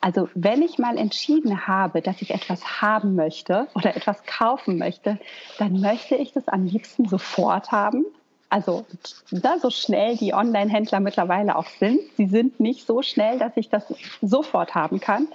Also 0.00 0.28
wenn 0.34 0.62
ich 0.62 0.78
mal 0.78 0.96
entschieden 0.96 1.66
habe, 1.66 2.02
dass 2.02 2.22
ich 2.22 2.30
etwas 2.30 2.80
haben 2.80 3.14
möchte 3.14 3.66
oder 3.74 3.96
etwas 3.96 4.24
kaufen 4.24 4.78
möchte, 4.78 5.18
dann 5.58 5.80
möchte 5.80 6.14
ich 6.14 6.32
das 6.32 6.48
am 6.48 6.64
liebsten 6.64 7.08
sofort 7.08 7.72
haben. 7.72 8.04
Also 8.48 8.84
da 9.30 9.58
so 9.58 9.70
schnell 9.70 10.16
die 10.16 10.34
Online-Händler 10.34 11.00
mittlerweile 11.00 11.56
auch 11.56 11.68
sind. 11.68 12.00
Sie 12.16 12.26
sind 12.26 12.60
nicht 12.60 12.86
so 12.86 13.02
schnell, 13.02 13.38
dass 13.38 13.56
ich 13.56 13.70
das 13.70 13.84
sofort 14.20 14.74
haben 14.74 15.00
kann. 15.00 15.28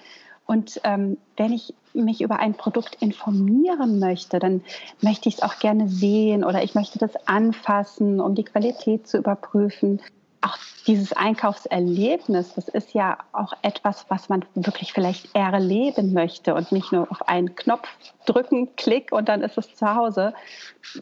Und 0.48 0.80
ähm, 0.86 1.18
wenn 1.36 1.52
ich 1.52 1.74
mich 1.94 2.22
über 2.22 2.40
ein 2.40 2.54
Produkt 2.54 2.96
informieren 3.02 4.00
möchte, 4.00 4.40
dann 4.40 4.64
möchte 5.02 5.30
ich 5.30 5.36
es 5.36 5.42
auch 5.44 5.60
gerne 5.60 5.90
sehen 5.90 6.44
oder 6.44 6.64
ich 6.64 6.74
möchte 6.74 6.98
das 7.00 7.16
anfassen, 7.28 8.22
um 8.22 8.34
die 8.34 8.46
Qualität 8.46 9.08
zu 9.08 9.18
überprüfen 9.18 10.02
auch 10.48 10.58
dieses 10.88 11.14
Einkaufserlebnis, 11.14 12.54
das 12.56 12.70
ist 12.70 12.94
ja 12.94 13.18
auch 13.34 13.54
etwas, 13.62 14.06
was 14.08 14.30
man 14.30 14.46
wirklich 14.56 14.94
vielleicht 14.94 15.36
erleben 15.36 16.14
möchte 16.14 16.56
und 16.56 16.72
nicht 16.72 16.92
nur 16.92 17.12
auf 17.12 17.28
einen 17.28 17.56
Knopf 17.56 17.90
drücken, 18.26 18.76
klick 18.76 19.12
und 19.12 19.28
dann 19.28 19.42
ist 19.42 19.58
es 19.58 19.76
zu 19.76 19.94
Hause. 19.94 20.34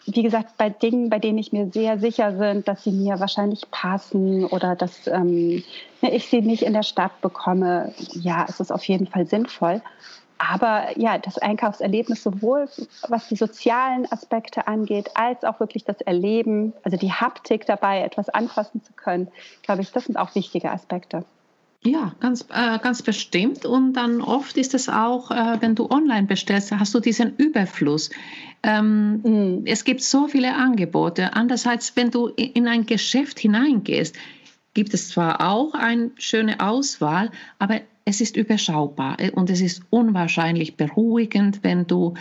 Wie 0.05 0.23
gesagt, 0.23 0.57
bei 0.57 0.69
Dingen, 0.69 1.09
bei 1.09 1.19
denen 1.19 1.37
ich 1.37 1.53
mir 1.53 1.69
sehr 1.71 1.99
sicher 1.99 2.31
bin, 2.31 2.63
dass 2.63 2.83
sie 2.83 2.91
mir 2.91 3.19
wahrscheinlich 3.19 3.69
passen 3.69 4.45
oder 4.45 4.75
dass 4.75 5.07
ähm, 5.07 5.63
ich 6.01 6.27
sie 6.27 6.41
nicht 6.41 6.63
in 6.63 6.73
der 6.73 6.83
Stadt 6.83 7.21
bekomme, 7.21 7.93
ja, 8.13 8.45
es 8.49 8.59
ist 8.59 8.71
auf 8.71 8.83
jeden 8.85 9.07
Fall 9.07 9.27
sinnvoll. 9.27 9.81
Aber 10.37 10.97
ja, 10.97 11.17
das 11.17 11.37
Einkaufserlebnis 11.37 12.23
sowohl 12.23 12.67
was 13.07 13.27
die 13.29 13.35
sozialen 13.35 14.11
Aspekte 14.11 14.67
angeht, 14.67 15.11
als 15.15 15.43
auch 15.43 15.59
wirklich 15.59 15.85
das 15.85 16.01
Erleben, 16.01 16.73
also 16.83 16.97
die 16.97 17.11
Haptik 17.11 17.65
dabei, 17.65 18.01
etwas 18.01 18.29
anfassen 18.29 18.83
zu 18.83 18.93
können, 18.93 19.29
glaube 19.61 19.81
ich, 19.81 19.91
das 19.91 20.05
sind 20.05 20.17
auch 20.17 20.35
wichtige 20.35 20.71
Aspekte. 20.71 21.25
Ja, 21.85 22.15
ganz, 22.19 22.47
äh, 22.51 22.79
ganz 22.79 23.03
bestimmt. 23.03 23.65
Und 23.65 23.93
dann 23.93 24.21
oft 24.21 24.57
ist 24.57 24.73
es 24.73 24.89
auch, 24.89 25.29
äh, 25.29 25.61
wenn 25.61 25.75
du 25.75 25.89
online 25.89 26.25
bestellst, 26.25 26.71
hast 26.71 26.95
du 26.95 26.99
diesen 26.99 27.35
Überfluss. 27.35 28.09
Ähm, 28.63 29.21
mhm. 29.21 29.61
Es 29.65 29.83
gibt 29.83 30.01
so 30.01 30.27
viele 30.27 30.55
Angebote. 30.55 31.33
Andererseits, 31.33 31.95
wenn 31.95 32.09
du 32.09 32.27
in 32.27 32.67
ein 32.67 32.87
Geschäft 32.87 33.39
hineingehst, 33.39 34.15
gibt 34.73 34.95
es 34.95 35.09
zwar 35.09 35.47
auch 35.47 35.75
eine 35.75 36.09
schöne 36.17 36.59
Auswahl, 36.59 37.29
aber 37.59 37.81
es 38.05 38.21
ist 38.21 38.37
überschaubar 38.37 39.19
äh, 39.19 39.31
und 39.31 39.49
es 39.49 39.61
ist 39.61 39.81
unwahrscheinlich 39.89 40.77
beruhigend, 40.77 41.63
wenn 41.63 41.87
du, 41.87 42.13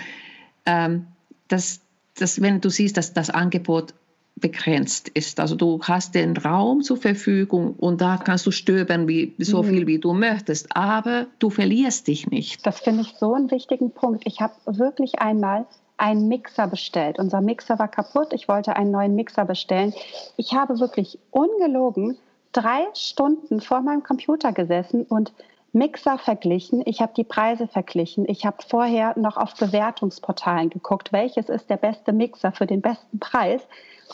ähm, 0.67 1.07
das, 1.49 1.81
das, 2.17 2.41
wenn 2.41 2.61
du 2.61 2.71
siehst, 2.71 2.97
dass 2.97 3.13
das 3.13 3.31
Angebot 3.31 3.95
begrenzt 4.37 5.09
ist. 5.11 5.39
Also 5.39 5.55
du 5.55 5.81
hast 5.83 6.15
den 6.15 6.37
Raum 6.37 6.83
zur 6.83 6.97
Verfügung 6.97 7.75
und 7.75 8.01
da 8.01 8.17
kannst 8.17 8.47
du 8.47 8.51
stöbern 8.51 9.07
wie, 9.07 9.33
so 9.39 9.63
mhm. 9.63 9.69
viel, 9.69 9.87
wie 9.87 9.99
du 10.01 10.13
möchtest, 10.13 10.77
aber 10.77 11.29
du 11.39 11.51
verlierst 11.51 12.09
dich 12.09 12.29
nicht. 12.29 12.67
Das 12.67 12.81
finde 12.81 13.03
ich 13.03 13.15
so 13.19 13.35
einen 13.35 13.51
wichtigen 13.51 13.93
Punkt. 13.93 14.27
Ich 14.27 14.41
habe 14.41 14.55
wirklich 14.67 15.21
einmal 15.21 15.67
einen 15.99 16.27
Mixer 16.27 16.67
bestellt. 16.67 17.21
Unser 17.21 17.41
Mixer 17.41 17.79
war 17.79 17.87
kaputt. 17.87 18.33
Ich 18.33 18.49
wollte 18.49 18.75
einen 18.75 18.91
neuen 18.91 19.15
Mixer 19.15 19.45
bestellen. 19.45 19.95
Ich 20.37 20.53
habe 20.53 20.81
wirklich 20.81 21.19
ungelogen 21.31 22.17
drei 22.53 22.87
Stunden 22.95 23.61
vor 23.61 23.83
meinem 23.83 24.03
Computer 24.03 24.53
gesessen 24.53 25.05
und 25.05 25.33
Mixer 25.75 26.19
verglichen, 26.19 26.83
ich 26.87 27.01
habe 27.01 27.13
die 27.17 27.25
Preise 27.25 27.67
verglichen, 27.67 28.27
ich 28.29 28.47
habe 28.47 28.59
vorher 28.67 29.19
noch 29.19 29.37
auf 29.37 29.55
Bewertungsportalen 29.55 30.71
geguckt, 30.71 31.13
welches 31.13 31.49
ist 31.49 31.69
der 31.69 31.77
beste 31.77 32.13
Mixer 32.13 32.53
für 32.53 32.67
den 32.67 32.81
besten 32.81 33.19
Preis. 33.19 33.61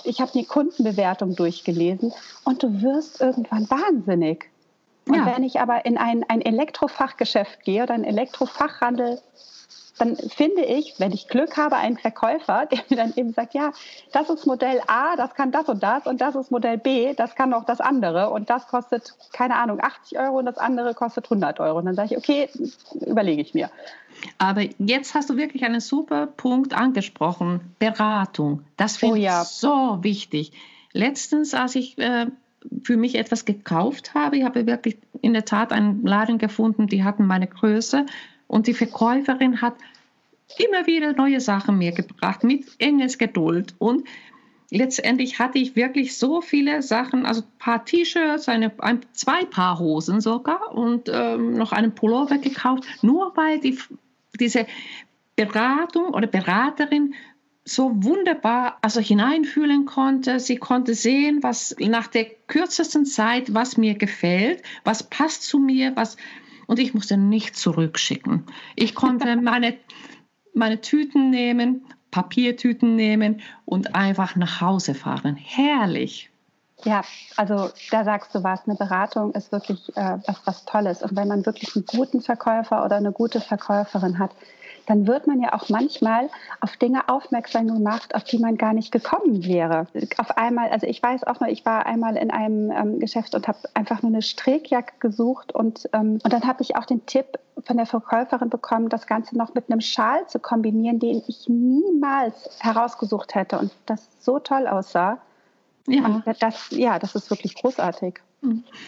Ich 0.05 0.23
habe 0.23 0.31
die 0.33 0.47
Kundenbewertung 0.47 1.37
durchgelesen 1.37 2.15
und 2.45 2.63
du 2.63 2.81
wirst 2.81 3.21
irgendwann 3.21 3.69
wahnsinnig. 3.69 4.51
Und 5.07 5.17
ja. 5.17 5.27
wenn 5.27 5.43
ich 5.43 5.61
aber 5.61 5.85
in 5.85 5.99
ein, 5.99 6.25
ein 6.29 6.41
Elektrofachgeschäft 6.41 7.63
gehe 7.63 7.83
oder 7.83 7.93
einen 7.93 8.05
Elektrofachhandel 8.05 9.21
dann 10.01 10.17
finde 10.17 10.63
ich, 10.63 10.95
wenn 10.99 11.13
ich 11.13 11.29
Glück 11.29 11.57
habe, 11.57 11.77
einen 11.77 11.99
Verkäufer, 11.99 12.67
der 12.71 12.81
mir 12.89 12.97
dann 12.97 13.13
eben 13.17 13.33
sagt, 13.33 13.55
ja, 13.55 13.73
das 14.13 14.31
ist 14.31 14.47
Modell 14.47 14.81
A, 14.87 15.17
das 15.17 15.35
kann 15.35 15.53
das 15.53 15.69
und 15.69 15.83
das 15.83 16.07
und 16.07 16.21
das 16.21 16.35
ist 16.35 16.51
Modell 16.51 16.79
B, 16.79 17.15
das 17.15 17.35
kann 17.35 17.53
auch 17.53 17.65
das 17.65 17.81
andere 17.81 18.31
und 18.31 18.51
das 18.51 18.67
kostet, 18.67 19.15
keine 19.33 19.57
Ahnung, 19.57 19.81
80 19.81 20.19
Euro 20.19 20.39
und 20.39 20.47
das 20.47 20.59
andere 20.59 20.95
kostet 20.95 21.27
100 21.27 21.61
Euro. 21.61 21.79
Und 21.79 21.87
dann 21.87 21.95
sage 21.95 22.15
ich, 22.15 22.19
okay, 22.19 22.49
überlege 23.07 23.43
ich 23.43 23.55
mir. 23.55 23.71
Aber 24.39 24.63
jetzt 24.79 25.15
hast 25.15 25.31
du 25.31 25.37
wirklich 25.37 25.65
einen 25.65 25.81
super 25.81 26.27
Punkt 26.27 26.75
angesprochen, 26.75 27.75
Beratung. 27.79 28.65
Das 28.77 28.97
finde 28.97 29.15
oh, 29.15 29.17
ja. 29.17 29.43
ich 29.43 29.49
so 29.49 29.99
wichtig. 30.03 30.53
Letztens, 30.93 31.55
als 31.55 31.75
ich 31.75 31.97
äh, 31.99 32.27
für 32.83 32.97
mich 32.97 33.15
etwas 33.15 33.45
gekauft 33.45 34.15
habe, 34.15 34.39
ich 34.39 34.45
habe 34.45 34.67
wirklich 34.67 34.99
in 35.23 35.33
der 35.33 35.45
Tat 35.45 35.73
einen 35.73 36.05
Laden 36.05 36.39
gefunden, 36.39 36.87
die 36.87 37.05
hatten 37.05 37.27
meine 37.27 37.47
Größe 37.47 38.07
und 38.51 38.67
die 38.67 38.75
Verkäuferin 38.75 39.63
hat 39.63 39.75
immer 40.59 40.85
wieder 40.89 41.13
neue 41.13 41.41
Sachen 41.41 41.79
mir 41.79 41.93
gebracht 41.93 42.43
mit 42.43 42.67
enges 42.79 43.17
Geduld. 43.17 43.77
Und 43.79 44.09
letztendlich 44.71 45.39
hatte 45.39 45.59
ich 45.59 45.77
wirklich 45.77 46.19
so 46.19 46.41
viele 46.41 46.83
Sachen, 46.83 47.27
also 47.27 47.43
ein 47.43 47.59
paar 47.61 47.85
T-Shirts, 47.85 48.49
ein, 48.49 48.73
zwei 49.13 49.45
Paar 49.45 49.79
Hosen 49.79 50.21
sogar 50.21 50.75
und 50.75 51.09
ähm, 51.13 51.55
noch 51.55 51.71
einen 51.71 51.95
Pullover 51.95 52.39
gekauft, 52.39 52.85
nur 53.03 53.37
weil 53.37 53.61
die, 53.61 53.79
diese 54.41 54.67
Beratung 55.37 56.09
oder 56.13 56.27
Beraterin 56.27 57.15
so 57.65 57.93
wunderbar 58.03 58.79
also 58.81 59.01
hineinfühlen 59.01 59.87
konnte. 59.87 60.41
Sie 60.41 60.57
konnte 60.57 60.95
sehen, 60.95 61.41
was 61.45 61.77
nach 61.79 62.09
der 62.09 62.25
kürzesten 62.25 63.07
Zeit, 63.07 63.55
was 63.55 63.77
mir 63.77 63.95
gefällt, 63.95 64.65
was 64.83 65.05
passt 65.05 65.45
zu 65.45 65.61
mir, 65.61 65.95
was 65.95 66.17
und 66.71 66.79
ich 66.79 66.95
musste 66.95 67.17
nicht 67.17 67.57
zurückschicken. 67.57 68.47
Ich 68.77 68.95
konnte 68.95 69.35
meine, 69.43 69.77
meine 70.55 70.81
Tüten 70.81 71.29
nehmen, 71.29 71.85
Papiertüten 72.13 72.95
nehmen 72.95 73.41
und 73.65 73.97
einfach 73.97 74.37
nach 74.37 74.61
Hause 74.61 74.95
fahren. 74.95 75.35
Herrlich. 75.35 76.31
Ja, 76.85 77.03
also 77.37 77.71
da 77.91 78.05
sagst 78.05 78.37
du 78.37 78.45
was, 78.45 78.69
eine 78.69 78.77
Beratung 78.77 79.33
ist 79.33 79.51
wirklich 79.51 79.89
äh, 79.97 80.19
was, 80.25 80.43
was 80.45 80.65
Tolles. 80.65 81.03
Und 81.03 81.17
wenn 81.17 81.27
man 81.27 81.45
wirklich 81.45 81.75
einen 81.75 81.87
guten 81.87 82.21
Verkäufer 82.21 82.85
oder 82.85 82.95
eine 82.95 83.11
gute 83.11 83.41
Verkäuferin 83.41 84.21
hat, 84.21 84.31
dann 84.91 85.07
wird 85.07 85.29
man 85.29 85.41
ja 85.41 85.53
auch 85.53 85.69
manchmal 85.69 86.29
auf 86.61 86.77
Dinge 86.77 87.09
aufmerksam 87.09 87.69
gemacht, 87.69 88.13
auf 88.17 88.25
die 88.25 88.39
man 88.39 88.57
gar 88.57 88.73
nicht 88.73 88.91
gekommen 88.91 89.45
wäre. 89.45 89.87
Auf 90.19 90.37
einmal, 90.37 90.71
also 90.71 90.87
ich 90.89 91.01
weiß 91.01 91.23
auch 91.25 91.39
noch, 91.39 91.47
ich 91.47 91.65
war 91.65 91.87
einmal 91.87 92.17
in 92.17 92.33
einem 92.33 92.73
ähm, 92.73 92.99
Geschäft 92.99 93.37
und 93.37 93.47
habe 93.47 93.59
einfach 93.75 94.03
nur 94.03 94.11
eine 94.11 94.21
Strickjacke 94.21 94.95
gesucht 94.99 95.55
und, 95.55 95.89
ähm, 95.93 96.19
und 96.25 96.33
dann 96.33 96.45
habe 96.45 96.63
ich 96.63 96.75
auch 96.77 96.87
den 96.87 97.07
Tipp 97.07 97.39
von 97.65 97.77
der 97.77 97.87
Verkäuferin 97.87 98.51
bekommen, 98.51 98.89
das 98.89 99.07
Ganze 99.07 99.39
noch 99.39 99.55
mit 99.55 99.71
einem 99.71 99.81
Schal 99.81 100.27
zu 100.27 100.41
kombinieren, 100.41 100.99
den 100.99 101.23
ich 101.29 101.49
niemals 101.49 102.59
herausgesucht 102.59 103.37
hätte 103.37 103.61
und 103.61 103.71
das 103.87 104.09
so 104.19 104.41
toll 104.41 104.67
aussah. 104.67 105.19
Ja. 105.87 106.23
das, 106.41 106.71
ja, 106.71 106.99
das 106.99 107.15
ist 107.15 107.31
wirklich 107.31 107.55
großartig. 107.55 108.21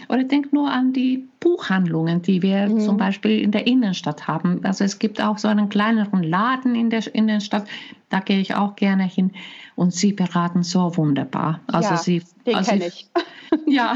Oder 0.08 0.24
denk 0.24 0.52
nur 0.52 0.70
an 0.70 0.92
die 0.92 1.28
Buchhandlungen, 1.40 2.22
die 2.22 2.40
wir 2.40 2.68
mhm. 2.68 2.80
zum 2.80 2.96
Beispiel 2.96 3.40
in 3.40 3.50
der 3.50 3.66
Innenstadt 3.66 4.26
haben. 4.26 4.64
Also 4.64 4.84
es 4.84 4.98
gibt 4.98 5.20
auch 5.20 5.36
so 5.36 5.48
einen 5.48 5.68
kleineren 5.68 6.22
Laden 6.22 6.74
in 6.74 6.88
der 6.88 7.14
Innenstadt, 7.14 7.66
da 8.08 8.20
gehe 8.20 8.40
ich 8.40 8.54
auch 8.54 8.76
gerne 8.76 9.04
hin 9.04 9.32
und 9.74 9.92
sie 9.92 10.12
beraten 10.12 10.62
so 10.62 10.96
wunderbar. 10.96 11.60
Also 11.66 11.90
ja, 11.90 11.96
sie, 11.96 12.22
den 12.46 12.56
also 12.56 12.70
kenne 12.70 12.86
ich. 12.86 13.08
ja, 13.66 13.94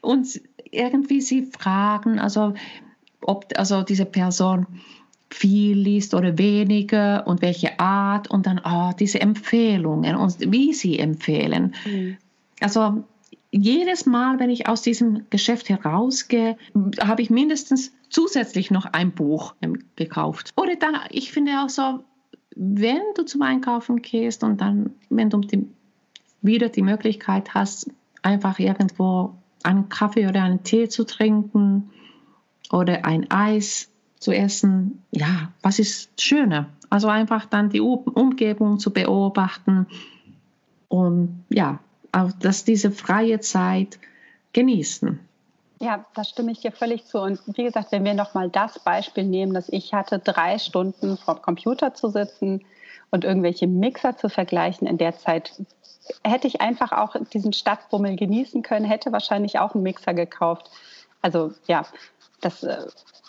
und 0.00 0.40
irgendwie 0.70 1.20
sie 1.20 1.42
fragen, 1.42 2.18
also 2.18 2.54
ob 3.20 3.46
also 3.56 3.82
diese 3.82 4.04
Person 4.04 4.66
viel 5.30 5.76
liest 5.76 6.14
oder 6.14 6.38
weniger 6.38 7.26
und 7.26 7.42
welche 7.42 7.78
Art 7.78 8.30
und 8.30 8.46
dann 8.46 8.60
oh, 8.64 8.92
diese 8.98 9.20
Empfehlungen 9.20 10.16
und 10.16 10.36
wie 10.52 10.72
sie 10.72 10.98
empfehlen. 10.98 11.74
Mhm. 11.84 12.16
Also 12.60 13.04
jedes 13.50 14.06
Mal, 14.06 14.38
wenn 14.38 14.50
ich 14.50 14.68
aus 14.68 14.82
diesem 14.82 15.26
Geschäft 15.30 15.68
herausgehe, 15.68 16.56
habe 17.00 17.22
ich 17.22 17.30
mindestens 17.30 17.92
zusätzlich 18.10 18.70
noch 18.70 18.84
ein 18.84 19.12
Buch 19.12 19.54
ähm, 19.62 19.84
gekauft. 19.96 20.52
Oder 20.56 20.76
dann, 20.76 20.96
ich 21.10 21.32
finde 21.32 21.62
auch 21.62 21.68
so, 21.68 22.04
wenn 22.56 23.00
du 23.14 23.24
zum 23.24 23.42
Einkaufen 23.42 24.02
gehst 24.02 24.42
und 24.44 24.60
dann, 24.60 24.94
wenn 25.08 25.30
du 25.30 25.38
die, 25.40 25.66
wieder 26.42 26.68
die 26.68 26.82
Möglichkeit 26.82 27.54
hast, 27.54 27.90
einfach 28.22 28.58
irgendwo 28.58 29.34
einen 29.62 29.88
Kaffee 29.88 30.26
oder 30.28 30.42
einen 30.42 30.62
Tee 30.62 30.88
zu 30.88 31.04
trinken 31.04 31.90
oder 32.70 33.04
ein 33.04 33.30
Eis 33.30 33.90
zu 34.18 34.32
essen, 34.32 35.02
ja, 35.10 35.52
was 35.62 35.78
ist 35.78 36.20
schöner? 36.20 36.68
Also 36.90 37.08
einfach 37.08 37.46
dann 37.46 37.70
die 37.70 37.80
Umgebung 37.80 38.78
zu 38.78 38.92
beobachten 38.92 39.86
und 40.88 41.44
ja, 41.50 41.80
dass 42.40 42.64
diese 42.64 42.90
freie 42.90 43.40
Zeit 43.40 43.98
genießen. 44.52 45.20
Ja, 45.80 46.04
da 46.14 46.24
stimme 46.24 46.50
ich 46.50 46.60
dir 46.60 46.72
völlig 46.72 47.04
zu. 47.04 47.20
Und 47.20 47.40
wie 47.56 47.64
gesagt, 47.64 47.92
wenn 47.92 48.04
wir 48.04 48.14
nochmal 48.14 48.50
das 48.50 48.80
Beispiel 48.80 49.24
nehmen, 49.24 49.54
dass 49.54 49.68
ich 49.68 49.94
hatte, 49.94 50.18
drei 50.18 50.58
Stunden 50.58 51.16
vor 51.16 51.40
Computer 51.40 51.94
zu 51.94 52.08
sitzen 52.08 52.64
und 53.10 53.24
irgendwelche 53.24 53.68
Mixer 53.68 54.16
zu 54.16 54.28
vergleichen, 54.28 54.88
in 54.88 54.98
der 54.98 55.16
Zeit 55.16 55.52
hätte 56.24 56.48
ich 56.48 56.60
einfach 56.60 56.92
auch 56.92 57.14
diesen 57.32 57.52
Stadtbummel 57.52 58.16
genießen 58.16 58.62
können, 58.62 58.86
hätte 58.86 59.12
wahrscheinlich 59.12 59.58
auch 59.58 59.74
einen 59.74 59.84
Mixer 59.84 60.14
gekauft. 60.14 60.70
Also 61.22 61.52
ja, 61.66 61.84
das 62.40 62.62
äh, 62.64 62.86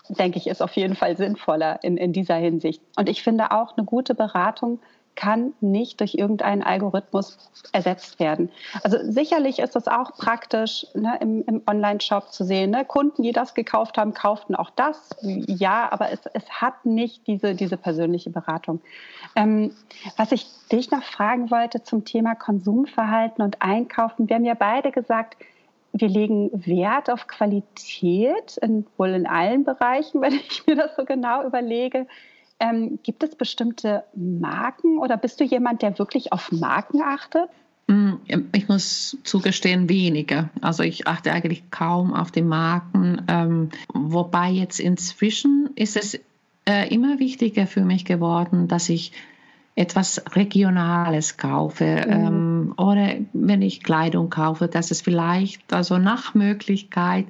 denke 0.09 0.39
ich 0.39 0.47
ist 0.47 0.61
auf 0.61 0.75
jeden 0.75 0.95
Fall 0.95 1.17
sinnvoller 1.17 1.83
in, 1.83 1.97
in 1.97 2.13
dieser 2.13 2.35
Hinsicht. 2.35 2.81
Und 2.95 3.09
ich 3.09 3.21
finde 3.21 3.51
auch 3.51 3.77
eine 3.77 3.85
gute 3.85 4.15
Beratung 4.15 4.79
kann 5.19 5.51
nicht 5.59 5.99
durch 5.99 6.15
irgendeinen 6.15 6.63
Algorithmus 6.63 7.37
ersetzt 7.73 8.21
werden. 8.21 8.49
Also 8.83 8.99
sicherlich 9.03 9.59
ist 9.59 9.75
es 9.75 9.89
auch 9.89 10.13
praktisch 10.17 10.87
ne, 10.93 11.17
im, 11.19 11.43
im 11.45 11.61
Online-Shop 11.67 12.31
zu 12.31 12.45
sehen. 12.45 12.71
Ne? 12.71 12.85
Kunden, 12.85 13.23
die 13.23 13.33
das 13.33 13.53
gekauft 13.53 13.97
haben, 13.97 14.13
kauften 14.13 14.55
auch 14.55 14.69
das. 14.69 15.09
Ja, 15.21 15.91
aber 15.91 16.09
es, 16.11 16.21
es 16.33 16.49
hat 16.49 16.85
nicht 16.85 17.27
diese, 17.27 17.53
diese 17.53 17.75
persönliche 17.75 18.29
Beratung. 18.29 18.79
Ähm, 19.35 19.75
was 20.15 20.31
ich 20.31 20.47
dich 20.71 20.89
noch 20.89 21.03
fragen 21.03 21.51
wollte 21.51 21.83
zum 21.83 22.05
Thema 22.05 22.35
Konsumverhalten 22.35 23.43
und 23.43 23.61
Einkaufen. 23.61 24.29
Wir 24.29 24.37
haben 24.37 24.45
ja 24.45 24.53
beide 24.53 24.91
gesagt, 24.91 25.35
wir 25.91 26.07
legen 26.07 26.49
Wert 26.65 27.09
auf 27.09 27.27
Qualität, 27.27 28.55
in, 28.61 28.85
wohl 28.95 29.09
in 29.09 29.27
allen 29.27 29.65
Bereichen, 29.65 30.21
wenn 30.21 30.31
ich 30.33 30.65
mir 30.65 30.77
das 30.77 30.95
so 30.95 31.03
genau 31.03 31.43
überlege. 31.43 32.07
Ähm, 32.59 32.99
gibt 33.03 33.23
es 33.23 33.35
bestimmte 33.35 34.03
Marken 34.15 34.99
oder 34.99 35.17
bist 35.17 35.39
du 35.39 35.43
jemand, 35.43 35.81
der 35.81 35.97
wirklich 35.97 36.33
auf 36.33 36.51
Marken 36.51 37.01
achtet? 37.01 37.49
Mm, 37.87 38.15
ich 38.53 38.67
muss 38.67 39.17
zugestehen, 39.23 39.89
weniger. 39.89 40.49
Also 40.61 40.83
ich 40.83 41.07
achte 41.07 41.31
eigentlich 41.31 41.71
kaum 41.71 42.13
auf 42.13 42.31
die 42.31 42.41
Marken. 42.41 43.23
Ähm, 43.27 43.69
wobei 43.93 44.51
jetzt 44.51 44.79
inzwischen 44.79 45.69
ist 45.75 45.97
es 45.97 46.19
äh, 46.65 46.93
immer 46.93 47.19
wichtiger 47.19 47.65
für 47.65 47.81
mich 47.81 48.05
geworden, 48.05 48.67
dass 48.67 48.89
ich 48.89 49.11
etwas 49.75 50.21
Regionales 50.35 51.37
kaufe 51.37 52.03
mhm. 52.05 52.13
ähm, 52.13 52.73
oder 52.77 53.15
wenn 53.33 53.61
ich 53.61 53.81
Kleidung 53.81 54.29
kaufe, 54.29 54.67
dass 54.67 54.91
es 54.91 55.01
vielleicht 55.01 55.73
also 55.73 55.97
nach 55.97 56.35
Möglichkeit 56.35 57.25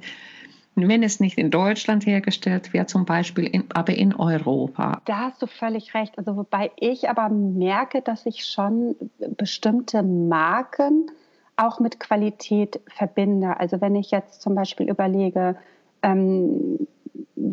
wenn 0.88 1.02
es 1.02 1.20
nicht 1.20 1.38
in 1.38 1.50
Deutschland 1.50 2.06
hergestellt 2.06 2.72
wird, 2.72 2.88
zum 2.88 3.04
Beispiel, 3.04 3.44
in, 3.44 3.64
aber 3.74 3.94
in 3.94 4.14
Europa. 4.14 5.00
Da 5.04 5.18
hast 5.18 5.42
du 5.42 5.46
völlig 5.46 5.94
recht. 5.94 6.18
Also 6.18 6.36
wobei 6.36 6.70
ich 6.76 7.08
aber 7.08 7.28
merke, 7.28 8.02
dass 8.02 8.26
ich 8.26 8.44
schon 8.44 8.96
bestimmte 9.36 10.02
Marken 10.02 11.10
auch 11.56 11.80
mit 11.80 12.00
Qualität 12.00 12.80
verbinde. 12.88 13.58
Also 13.58 13.80
wenn 13.80 13.94
ich 13.94 14.10
jetzt 14.10 14.40
zum 14.40 14.54
Beispiel 14.54 14.88
überlege, 14.88 15.56
ähm, 16.02 16.86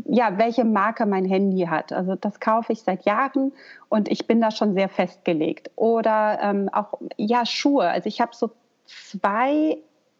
ja, 0.09 0.37
welche 0.37 0.63
Marke 0.63 1.05
mein 1.05 1.25
Handy 1.25 1.65
hat. 1.65 1.91
Also 1.91 2.15
das 2.15 2.39
kaufe 2.39 2.73
ich 2.73 2.81
seit 2.81 3.05
Jahren 3.05 3.51
und 3.89 4.09
ich 4.09 4.27
bin 4.27 4.41
da 4.41 4.51
schon 4.51 4.73
sehr 4.73 4.89
festgelegt. 4.89 5.71
Oder 5.75 6.39
ähm, 6.41 6.69
auch 6.71 6.93
ja 7.17 7.45
Schuhe. 7.45 7.87
Also 7.87 8.07
ich 8.07 8.21
habe 8.21 8.31
so 8.35 8.51
zwei 8.85 9.77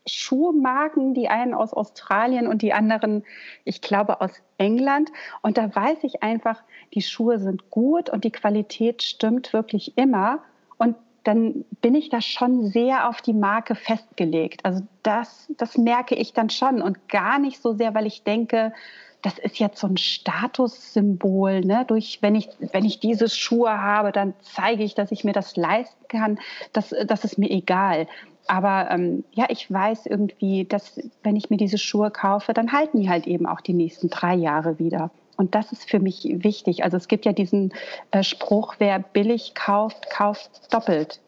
Schuhmarken, 0.08 1.14
die 1.14 1.28
einen 1.28 1.54
aus 1.54 1.74
Australien 1.74 2.48
und 2.48 2.62
die 2.62 2.74
anderen, 2.74 3.24
ich 3.64 3.82
glaube, 3.82 4.22
aus 4.22 4.32
England. 4.58 5.12
Und 5.42 5.58
da 5.58 5.74
weiß 5.74 6.00
ich 6.04 6.24
einfach, 6.24 6.64
die 6.94 7.02
Schuhe 7.02 7.40
sind 7.40 7.70
gut 7.70 8.10
und 8.10 8.24
die 8.24 8.32
Qualität 8.32 9.04
stimmt 9.04 9.54
wirklich 9.54 9.98
immer. 9.98 10.40
Und 10.78 10.96
dann 11.24 11.66
bin 11.82 11.94
ich 11.94 12.10
da 12.10 12.22
schon 12.22 12.68
sehr 12.68 13.10
auf 13.10 13.22
die 13.22 13.34
Marke 13.34 13.76
festgelegt. 13.76 14.64
Also 14.64 14.84
das, 15.04 15.52
das 15.58 15.78
merke 15.78 16.16
ich 16.16 16.34
dann 16.34 16.50
schon 16.50 16.82
und 16.82 17.10
gar 17.10 17.38
nicht 17.38 17.62
so 17.62 17.74
sehr, 17.74 17.94
weil 17.94 18.06
ich 18.06 18.24
denke, 18.24 18.74
das 19.22 19.38
ist 19.40 19.60
jetzt 19.60 19.80
so 19.80 19.88
ein 19.88 19.98
Statussymbol. 19.98 21.62
Ne? 21.62 21.84
Durch, 21.88 22.20
wenn, 22.22 22.36
ich, 22.36 22.50
wenn 22.60 22.86
ich 22.86 23.00
diese 23.00 23.28
Schuhe 23.28 23.82
habe, 23.82 24.12
dann 24.12 24.36
zeige 24.42 24.84
ich, 24.84 24.96
dass 24.96 25.12
ich 25.12 25.24
mir 25.24 25.34
das 25.34 25.58
leisten 25.58 26.08
kann. 26.08 26.40
Das, 26.72 26.94
das 27.06 27.26
ist 27.26 27.38
mir 27.38 27.50
egal. 27.50 28.08
Aber 28.48 28.90
ähm, 28.92 29.24
ja, 29.32 29.46
ich 29.50 29.72
weiß 29.72 30.06
irgendwie, 30.06 30.66
dass 30.66 31.00
wenn 31.24 31.36
ich 31.36 31.50
mir 31.50 31.58
diese 31.58 31.78
Schuhe 31.78 32.12
kaufe, 32.12 32.54
dann 32.54 32.72
halten 32.72 33.02
die 33.02 33.10
halt 33.10 33.28
eben 33.28 33.46
auch 33.46 33.62
die 33.62 33.74
nächsten 33.74 34.10
drei 34.10 34.36
Jahre 34.36 34.80
wieder. 34.80 35.12
Und 35.38 35.54
das 35.54 35.72
ist 35.72 35.90
für 35.90 36.00
mich 36.00 36.24
wichtig. 36.30 36.84
Also 36.84 36.98
es 36.98 37.08
gibt 37.08 37.26
ja 37.26 37.34
diesen 37.34 37.74
äh, 38.12 38.24
Spruch, 38.24 38.76
wer 38.80 39.00
billig 39.00 39.54
kauft, 39.54 40.10
kauft 40.10 40.74
doppelt. 40.74 41.20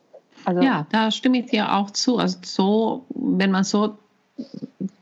Also 0.46 0.62
ja, 0.62 0.88
da 0.92 1.12
stimme 1.12 1.40
ich 1.40 1.48
dir 1.48 1.74
auch 1.76 1.92
zu. 1.92 2.18
Also 2.18 2.38
so, 2.42 3.06
wenn 3.10 3.52
man 3.52 3.64
so, 3.64 3.98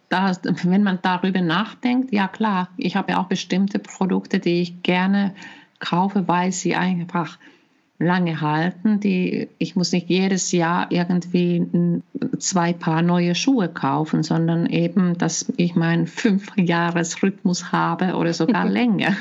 da, 0.10 0.32
wenn 0.43 0.84
man 0.84 0.99
darüber 1.01 1.41
nachdenkt, 1.41 2.12
ja 2.12 2.27
klar, 2.27 2.69
ich 2.77 2.95
habe 2.95 3.13
ja 3.13 3.21
auch 3.21 3.27
bestimmte 3.27 3.80
Produkte, 3.80 4.39
die 4.39 4.62
ich 4.62 4.84
gerne 4.84 5.34
kaufe, 5.80 6.27
weil 6.27 6.51
sie 6.51 6.75
einfach 6.75 7.38
lange 8.00 8.42
halten. 8.42 9.00
Die, 9.00 9.50
ich 9.58 9.76
muss 9.76 9.92
nicht 9.92 10.10
jedes 10.10 10.52
Jahr 10.52 10.92
irgendwie 10.92 12.02
zwei 12.40 12.74
Paar 12.74 13.02
neue 13.02 13.36
Schuhe 13.36 13.70
kaufen, 13.70 14.24
sondern 14.24 14.68
eben, 14.68 15.18
dass 15.18 15.52
ich 15.58 15.76
meinen 15.76 16.08
Fünfjahresrhythmus 16.08 17.72
habe 17.72 18.16
oder 18.16 18.34
sogar 18.34 18.66
länger. 18.70 19.16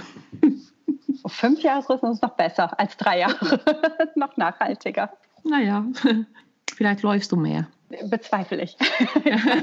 Fünf 1.26 1.62
Jahresrhythmus 1.62 2.16
ist 2.16 2.22
noch 2.22 2.36
besser 2.36 2.78
als 2.78 2.96
drei 2.96 3.20
Jahre. 3.20 3.60
noch 4.14 4.36
nachhaltiger. 4.36 5.10
Naja, 5.44 5.84
vielleicht 6.74 7.02
läufst 7.02 7.32
du 7.32 7.36
mehr. 7.36 7.68
Bezweifle 8.10 8.62
ich. 8.62 8.76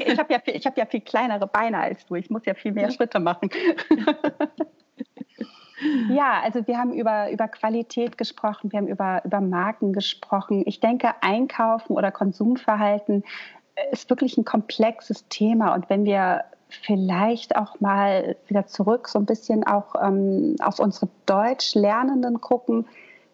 ich 0.06 0.18
habe 0.18 0.34
ja, 0.34 0.40
hab 0.40 0.78
ja 0.78 0.86
viel 0.86 1.02
kleinere 1.02 1.46
Beine 1.46 1.78
als 1.78 2.06
du. 2.06 2.16
Ich 2.16 2.30
muss 2.30 2.46
ja 2.46 2.54
viel 2.54 2.72
mehr 2.72 2.90
Schritte 2.90 3.20
machen. 3.20 3.50
Ja, 6.10 6.42
also 6.44 6.66
wir 6.68 6.78
haben 6.78 6.94
über, 6.94 7.32
über 7.32 7.48
Qualität 7.48 8.18
gesprochen, 8.18 8.72
wir 8.72 8.80
haben 8.80 8.88
über, 8.88 9.22
über 9.26 9.42
Marken 9.42 9.94
gesprochen. 9.94 10.64
Ich 10.66 10.80
denke, 10.80 11.14
Einkaufen 11.22 11.94
oder 11.94 12.12
Konsumverhalten 12.12 13.24
ist 13.92 14.10
wirklich 14.10 14.38
ein 14.38 14.46
komplexes 14.46 15.28
Thema. 15.30 15.74
Und 15.74 15.90
wenn 15.90 16.06
wir 16.06 16.44
vielleicht 16.70 17.56
auch 17.56 17.80
mal 17.80 18.36
wieder 18.48 18.66
zurück 18.66 19.08
so 19.08 19.20
ein 19.20 19.26
bisschen 19.26 19.64
auch 19.66 19.96
ähm, 20.02 20.56
auf 20.62 20.80
unsere 20.80 21.10
Deutschlernenden 21.26 22.42
gucken, 22.42 22.86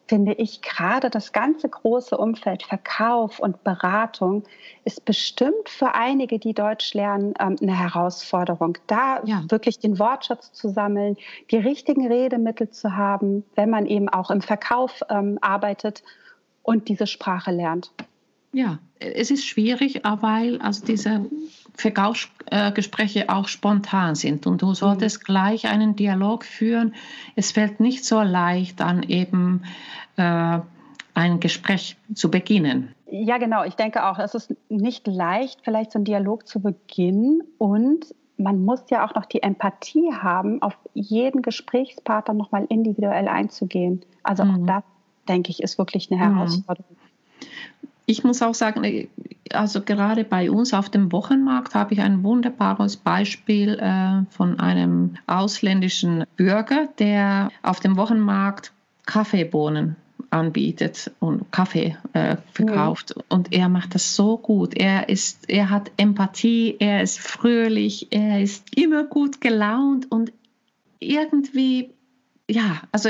finde 0.09 0.33
ich 0.33 0.63
gerade 0.63 1.11
das 1.11 1.33
ganze 1.33 1.69
große 1.69 2.17
Umfeld 2.17 2.63
Verkauf 2.63 3.39
und 3.39 3.63
Beratung 3.63 4.43
ist 4.83 5.05
bestimmt 5.05 5.69
für 5.69 5.93
einige, 5.93 6.39
die 6.39 6.55
Deutsch 6.55 6.95
lernen, 6.95 7.35
ähm, 7.39 7.57
eine 7.61 7.77
Herausforderung. 7.77 8.79
Da 8.87 9.21
ja. 9.23 9.43
wirklich 9.49 9.77
den 9.77 9.99
Wortschatz 9.99 10.51
zu 10.51 10.69
sammeln, 10.69 11.15
die 11.51 11.57
richtigen 11.57 12.07
Redemittel 12.07 12.71
zu 12.71 12.97
haben, 12.97 13.45
wenn 13.53 13.69
man 13.69 13.85
eben 13.85 14.09
auch 14.09 14.31
im 14.31 14.41
Verkauf 14.41 15.01
ähm, 15.09 15.37
arbeitet 15.41 16.01
und 16.63 16.89
diese 16.89 17.05
Sprache 17.05 17.51
lernt. 17.51 17.91
Ja, 18.51 18.79
es 18.99 19.31
ist 19.31 19.45
schwierig, 19.45 20.01
weil 20.03 20.59
also 20.59 20.85
diese 20.85 21.25
Verkaufsgespräche 21.75 23.29
auch 23.29 23.47
spontan 23.47 24.15
sind 24.15 24.47
und 24.47 24.61
du 24.61 24.73
solltest 24.73 25.21
mhm. 25.21 25.25
gleich 25.25 25.67
einen 25.67 25.95
Dialog 25.95 26.43
führen. 26.43 26.95
Es 27.35 27.51
fällt 27.51 27.79
nicht 27.79 28.05
so 28.05 28.21
leicht, 28.21 28.79
dann 28.79 29.03
eben 29.03 29.63
äh, 30.17 30.59
ein 31.13 31.39
Gespräch 31.39 31.97
zu 32.13 32.31
beginnen. 32.31 32.93
Ja, 33.11 33.37
genau. 33.37 33.63
Ich 33.63 33.75
denke 33.75 34.05
auch, 34.05 34.19
es 34.19 34.35
ist 34.35 34.55
nicht 34.69 35.07
leicht, 35.07 35.61
vielleicht 35.63 35.91
so 35.91 35.99
einen 35.99 36.05
Dialog 36.05 36.47
zu 36.47 36.59
beginnen 36.59 37.41
und 37.57 38.05
man 38.37 38.63
muss 38.63 38.81
ja 38.89 39.05
auch 39.05 39.13
noch 39.15 39.25
die 39.25 39.43
Empathie 39.43 40.13
haben, 40.13 40.61
auf 40.61 40.77
jeden 40.93 41.41
Gesprächspartner 41.41 42.33
nochmal 42.33 42.65
individuell 42.69 43.27
einzugehen. 43.27 44.01
Also 44.23 44.45
mhm. 44.45 44.51
auch 44.51 44.65
das, 44.65 44.83
denke 45.27 45.51
ich, 45.51 45.61
ist 45.61 45.77
wirklich 45.77 46.11
eine 46.11 46.25
mhm. 46.29 46.63
Ich 48.09 48.23
muss 48.23 48.41
auch 48.41 48.55
sagen, 48.55 49.07
also 49.51 49.81
gerade 49.81 50.23
bei 50.23 50.49
uns 50.49 50.73
auf 50.73 50.89
dem 50.89 51.11
Wochenmarkt 51.11 51.75
habe 51.75 51.93
ich 51.93 52.01
ein 52.01 52.23
wunderbares 52.23 52.97
Beispiel 52.97 53.77
äh, 53.77 54.23
von 54.31 54.59
einem 54.59 55.17
ausländischen 55.27 56.25
Bürger, 56.35 56.89
der 56.97 57.51
auf 57.61 57.81
dem 57.81 57.97
Wochenmarkt 57.97 58.71
Kaffeebohnen 59.05 59.95
anbietet 60.31 61.11
und 61.19 61.51
Kaffee 61.51 61.97
äh, 62.13 62.37
verkauft. 62.51 63.15
Mhm. 63.15 63.23
Und 63.29 63.53
er 63.53 63.69
macht 63.69 63.93
das 63.93 64.15
so 64.15 64.39
gut. 64.39 64.75
Er 64.75 65.07
ist, 65.07 65.47
er 65.47 65.69
hat 65.69 65.91
Empathie, 65.97 66.77
er 66.79 67.03
ist 67.03 67.19
fröhlich, 67.19 68.07
er 68.09 68.41
ist 68.41 68.75
immer 68.75 69.03
gut 69.03 69.39
gelaunt 69.39 70.11
und 70.11 70.33
irgendwie, 70.99 71.91
ja, 72.49 72.81
also 72.91 73.09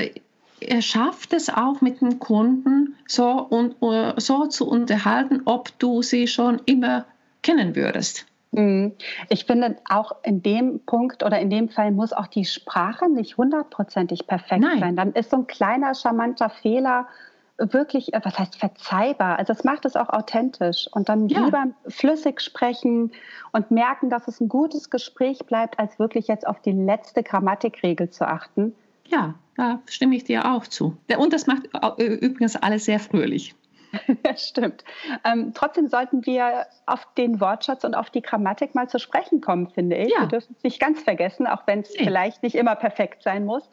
er 0.62 0.82
schafft 0.82 1.34
es 1.34 1.50
auch 1.50 1.82
mit 1.82 2.02
den 2.02 2.19
Kunden 2.19 2.95
so 3.08 3.30
und 3.30 3.76
uh, 3.82 4.13
so 4.17 4.45
zu 4.48 4.67
unterhalten, 4.67 5.41
ob 5.45 5.78
du 5.80 6.02
sie 6.02 6.28
schon 6.28 6.62
immer 6.65 7.06
kennen 7.41 7.76
würdest. 7.76 8.26
Mhm. 8.52 8.93
Ich 9.30 9.45
finde 9.45 9.78
auch 9.88 10.15
in 10.24 10.41
dem 10.41 10.80
Punkt 10.86 11.24
oder 11.24 11.39
in 11.39 11.50
dem 11.50 11.69
Fall 11.69 11.91
muss 11.91 12.13
auch 12.13 12.28
die 12.28 12.45
Sprache 12.45 13.10
nicht 13.10 13.38
hundertprozentig 13.38 14.28
perfekt 14.28 14.62
Nein. 14.62 14.80
sein. 14.80 14.95
Dann 14.95 15.13
ist 15.13 15.30
so 15.30 15.38
ein 15.38 15.48
kleiner 15.48 15.93
charmanter 15.93 16.50
Fehler 16.50 17.08
wirklich, 17.60 18.13
äh, 18.13 18.22
was 18.24 18.39
heißt 18.39 18.56
verzeihbar? 18.56 19.38
Also 19.38 19.54
es 19.54 19.63
macht 19.63 19.86
es 19.86 19.95
auch 19.95 20.10
authentisch 20.10 20.88
und 20.91 21.10
dann 21.10 21.28
ja. 21.28 21.45
lieber 21.45 21.65
flüssig 21.88 22.41
sprechen 22.41 23.12
und 23.52 23.69
merken, 23.69 24.10
dass 24.10 24.28
es 24.28 24.39
ein 24.39 24.50
gutes 24.50 24.89
Gespräch 24.89 25.45
bleibt, 25.45 25.78
als 25.78 26.00
wirklich 26.00 26.28
jetzt 26.28 26.48
auf 26.48 26.62
die 26.62 26.72
letzte 26.72 27.22
Grammatikregel 27.22 28.10
zu 28.10 28.28
achten. 28.28 28.74
Ja, 29.10 29.36
da 29.56 29.82
stimme 29.88 30.15
ich 30.15 30.24
dir 30.24 30.52
auch 30.52 30.67
zu. 30.67 30.98
Und 31.17 31.34
das 31.34 31.48
macht 31.48 31.63
übrigens 31.98 32.56
alles 32.56 32.86
sehr 32.86 33.00
fröhlich. 33.00 33.56
Stimmt. 34.36 34.84
Ähm, 35.24 35.52
trotzdem 35.56 35.88
sollten 35.88 36.26
wir 36.26 36.67
auf 36.86 37.08
den 37.17 37.39
Wortschatz 37.39 37.84
und 37.84 37.95
auf 37.95 38.10
die 38.12 38.22
Grammatik 38.22 38.76
mal 38.76 38.88
zu 38.88 39.00
sprechen 39.00 39.41
kommen, 39.41 39.67
finde 39.69 39.98
ich. 39.98 40.12
Ja. 40.12 40.22
Wir 40.22 40.28
dürfen 40.28 40.56
es 40.58 40.63
nicht 40.63 40.80
ganz 40.80 41.02
vergessen, 41.02 41.48
auch 41.48 41.65
wenn 41.65 41.80
es 41.80 41.93
nee. 41.98 42.04
vielleicht 42.04 42.43
nicht 42.43 42.56
immer 42.56 42.76
perfekt 42.76 43.24
sein 43.24 43.45
muss. 43.45 43.69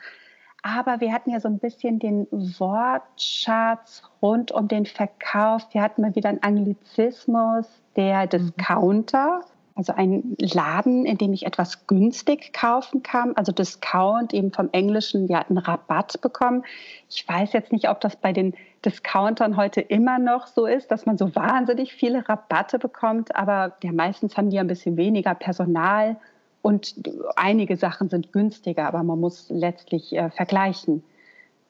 Aber 0.63 1.01
wir 1.01 1.13
hatten 1.13 1.31
ja 1.31 1.39
so 1.39 1.49
ein 1.49 1.59
bisschen 1.59 1.99
den 1.99 2.27
Wortschatz 2.31 4.03
rund 4.23 4.53
um 4.53 4.69
den 4.69 4.87
Verkauf. 4.87 5.63
Wir 5.73 5.83
hatten 5.83 6.03
mal 6.03 6.15
wieder 6.17 6.31
einen 6.31 6.43
Anglizismus, 6.43 7.67
der 7.95 8.25
mhm. 8.25 8.29
Discounter 8.31 9.43
also 9.77 9.93
ein 9.93 10.37
Laden, 10.39 11.05
in 11.05 11.19
dem 11.19 11.35
ich 11.35 11.45
etwas 11.45 11.87
günstig 11.87 12.55
kaufen 12.55 13.03
kann. 13.03 13.37
Also 13.37 13.53
Discount 13.53 14.33
eben 14.33 14.51
vom 14.51 14.71
Englischen, 14.73 15.29
wir 15.29 15.39
hatten 15.39 15.59
Rabatt 15.59 16.19
bekommen. 16.23 16.65
Ich 17.11 17.29
weiß 17.29 17.53
jetzt 17.53 17.73
nicht, 17.73 17.89
ob 17.91 18.01
das 18.01 18.17
bei 18.17 18.33
den 18.33 18.55
Discountern 18.85 19.57
heute 19.57 19.83
immer 19.83 20.19
noch 20.19 20.47
so 20.47 20.65
ist, 20.65 20.91
dass 20.91 21.05
man 21.05 21.19
so 21.19 21.35
wahnsinnig 21.35 21.93
viele 21.93 22.27
Rabatte 22.27 22.79
bekommt, 22.79 23.37
aber 23.37 23.77
ja, 23.83 23.93
meistens 23.93 24.37
haben 24.37 24.49
die 24.49 24.59
ein 24.59 24.67
bisschen 24.67 24.97
weniger 24.97 25.35
Personal 25.35 26.17
und 26.63 26.95
einige 27.37 27.77
Sachen 27.77 28.09
sind 28.09 28.33
günstiger, 28.33 28.87
aber 28.87 29.03
man 29.03 29.21
muss 29.21 29.47
letztlich 29.51 30.17
äh, 30.17 30.31
vergleichen. 30.31 31.05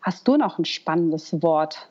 Hast 0.01 0.29
du 0.29 0.37
noch 0.37 0.59
ein 0.59 0.64
spannendes 0.64 1.42
Wort 1.42 1.88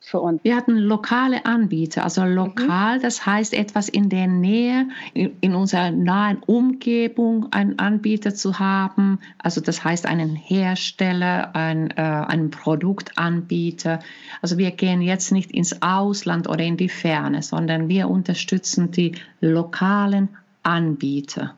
für 0.00 0.20
uns? 0.20 0.42
Wir 0.42 0.56
hatten 0.56 0.76
lokale 0.76 1.44
Anbieter, 1.44 2.04
also 2.04 2.24
lokal, 2.24 2.98
mhm. 2.98 3.02
das 3.02 3.26
heißt 3.26 3.54
etwas 3.54 3.88
in 3.88 4.08
der 4.08 4.26
Nähe, 4.26 4.88
in, 5.14 5.36
in, 5.40 5.54
unserer 5.54 5.90
nahen 5.90 6.42
Umgebung 6.46 7.52
einen 7.52 7.78
Anbieter 7.78 8.34
zu 8.34 8.58
haben. 8.58 9.20
Also 9.38 9.60
das 9.60 9.84
heißt 9.84 10.06
einen 10.06 10.34
Hersteller, 10.34 11.54
ein, 11.54 11.90
äh, 11.90 12.02
einen 12.02 12.50
Produktanbieter. 12.50 14.00
Also 14.42 14.58
wir 14.58 14.70
gehen 14.70 15.02
jetzt 15.02 15.32
nicht 15.32 15.52
ins 15.52 15.82
Ausland 15.82 16.48
oder 16.48 16.64
in 16.64 16.76
die 16.76 16.88
Ferne, 16.88 17.42
sondern 17.42 17.88
wir 17.88 18.08
unterstützen 18.08 18.90
die 18.90 19.12
lokalen 19.40 20.28
Anbieter. 20.62 21.54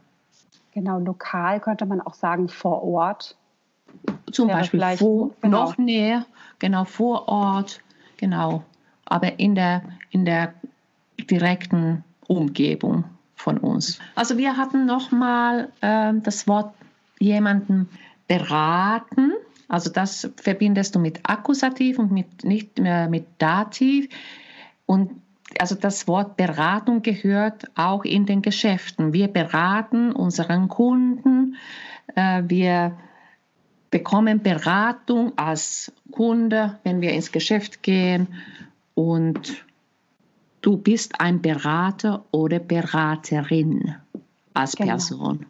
Genau, 0.72 0.98
lokal 0.98 1.60
könnte 1.60 1.86
man 1.86 2.00
auch 2.00 2.14
sagen 2.14 2.48
vor 2.48 2.82
Ort. 2.82 3.36
Zum 4.30 4.48
Beispiel 4.48 4.80
vor, 4.96 5.30
genau. 5.40 5.64
noch 5.64 5.78
näher, 5.78 6.24
genau 6.60 6.84
vor 6.84 7.28
Ort 7.28 7.80
Genau, 8.20 8.62
aber 9.06 9.38
in 9.38 9.54
der, 9.54 9.82
in 10.10 10.26
der 10.26 10.52
direkten 11.18 12.04
Umgebung 12.28 13.04
von 13.34 13.56
uns. 13.56 13.98
Also 14.14 14.36
wir 14.36 14.58
hatten 14.58 14.84
nochmal 14.84 15.70
äh, 15.80 16.12
das 16.22 16.46
Wort 16.46 16.74
jemanden 17.18 17.88
beraten. 18.28 19.32
Also 19.68 19.90
das 19.90 20.30
verbindest 20.36 20.94
du 20.94 20.98
mit 20.98 21.20
Akkusativ 21.22 21.98
und 21.98 22.12
mit, 22.12 22.44
nicht 22.44 22.78
mehr 22.78 23.08
mit 23.08 23.26
Dativ. 23.38 24.10
Und 24.84 25.22
also 25.58 25.74
das 25.74 26.06
Wort 26.06 26.36
Beratung 26.36 27.00
gehört 27.00 27.70
auch 27.74 28.04
in 28.04 28.26
den 28.26 28.42
Geschäften. 28.42 29.14
Wir 29.14 29.28
beraten 29.28 30.12
unseren 30.12 30.68
Kunden, 30.68 31.56
äh, 32.14 32.42
wir 32.46 32.98
bekommen 33.90 34.42
Beratung 34.42 35.32
als 35.36 35.92
Kunde, 36.12 36.78
wenn 36.84 37.00
wir 37.00 37.12
ins 37.12 37.32
Geschäft 37.32 37.82
gehen 37.82 38.28
und 38.94 39.64
du 40.62 40.76
bist 40.76 41.20
ein 41.20 41.42
Berater 41.42 42.24
oder 42.30 42.58
Beraterin 42.58 43.96
als 44.54 44.76
genau. 44.76 44.90
Person. 44.90 45.46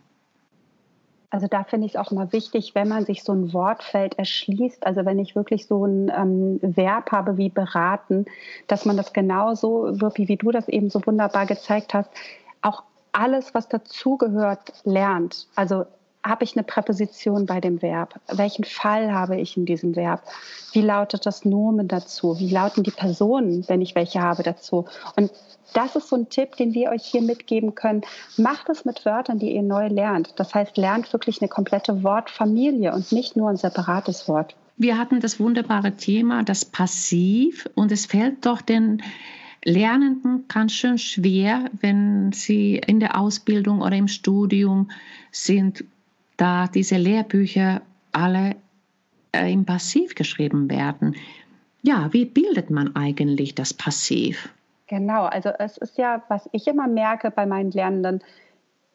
Also 1.32 1.46
da 1.46 1.62
finde 1.62 1.86
ich 1.86 1.94
es 1.94 2.00
auch 2.00 2.10
immer 2.10 2.32
wichtig, 2.32 2.74
wenn 2.74 2.88
man 2.88 3.06
sich 3.06 3.22
so 3.22 3.32
ein 3.32 3.52
Wortfeld 3.52 4.18
erschließt, 4.18 4.84
also 4.84 5.04
wenn 5.04 5.20
ich 5.20 5.36
wirklich 5.36 5.66
so 5.66 5.84
ein 5.84 6.10
ähm, 6.10 6.58
Verb 6.60 7.12
habe 7.12 7.36
wie 7.36 7.48
beraten, 7.48 8.26
dass 8.66 8.84
man 8.84 8.96
das 8.96 9.12
genauso, 9.12 10.00
wirklich 10.00 10.26
wie 10.28 10.36
du 10.36 10.50
das 10.50 10.68
eben 10.68 10.90
so 10.90 11.00
wunderbar 11.06 11.46
gezeigt 11.46 11.94
hast, 11.94 12.10
auch 12.62 12.82
alles, 13.12 13.54
was 13.54 13.68
dazugehört, 13.68 14.72
lernt. 14.84 15.46
Also 15.54 15.86
habe 16.22 16.44
ich 16.44 16.56
eine 16.56 16.64
Präposition 16.64 17.46
bei 17.46 17.60
dem 17.60 17.80
Verb? 17.82 18.20
Welchen 18.28 18.64
Fall 18.64 19.12
habe 19.12 19.40
ich 19.40 19.56
in 19.56 19.64
diesem 19.64 19.96
Verb? 19.96 20.22
Wie 20.72 20.82
lautet 20.82 21.24
das 21.26 21.44
Nomen 21.44 21.88
dazu? 21.88 22.38
Wie 22.38 22.50
lauten 22.50 22.82
die 22.82 22.90
Personen, 22.90 23.64
wenn 23.68 23.80
ich 23.80 23.94
welche 23.94 24.20
habe 24.20 24.42
dazu? 24.42 24.86
Und 25.16 25.30
das 25.72 25.96
ist 25.96 26.08
so 26.08 26.16
ein 26.16 26.28
Tipp, 26.28 26.56
den 26.56 26.74
wir 26.74 26.90
euch 26.90 27.04
hier 27.04 27.22
mitgeben 27.22 27.74
können. 27.74 28.02
Macht 28.36 28.68
es 28.68 28.84
mit 28.84 29.04
Wörtern, 29.04 29.38
die 29.38 29.54
ihr 29.54 29.62
neu 29.62 29.88
lernt. 29.88 30.34
Das 30.36 30.54
heißt, 30.54 30.76
lernt 30.76 31.12
wirklich 31.12 31.40
eine 31.40 31.48
komplette 31.48 32.02
Wortfamilie 32.02 32.92
und 32.92 33.12
nicht 33.12 33.36
nur 33.36 33.48
ein 33.48 33.56
separates 33.56 34.28
Wort. 34.28 34.56
Wir 34.76 34.98
hatten 34.98 35.20
das 35.20 35.38
wunderbare 35.38 35.92
Thema, 35.92 36.42
das 36.42 36.64
Passiv, 36.64 37.68
und 37.74 37.92
es 37.92 38.06
fällt 38.06 38.46
doch 38.46 38.62
den 38.62 39.02
Lernenden 39.62 40.46
ganz 40.48 40.72
schön 40.72 40.96
schwer, 40.96 41.66
wenn 41.80 42.32
sie 42.32 42.76
in 42.76 42.98
der 42.98 43.20
Ausbildung 43.20 43.82
oder 43.82 43.96
im 43.96 44.08
Studium 44.08 44.90
sind, 45.32 45.84
da 46.40 46.66
diese 46.66 46.96
Lehrbücher 46.96 47.82
alle 48.12 48.56
äh, 49.32 49.52
im 49.52 49.66
Passiv 49.66 50.14
geschrieben 50.14 50.70
werden. 50.70 51.14
Ja, 51.82 52.12
wie 52.12 52.24
bildet 52.24 52.70
man 52.70 52.96
eigentlich 52.96 53.54
das 53.54 53.74
Passiv? 53.74 54.48
Genau, 54.86 55.24
also 55.24 55.50
es 55.58 55.76
ist 55.76 55.98
ja, 55.98 56.22
was 56.28 56.48
ich 56.52 56.66
immer 56.66 56.88
merke 56.88 57.30
bei 57.30 57.46
meinen 57.46 57.70
Lernenden, 57.70 58.22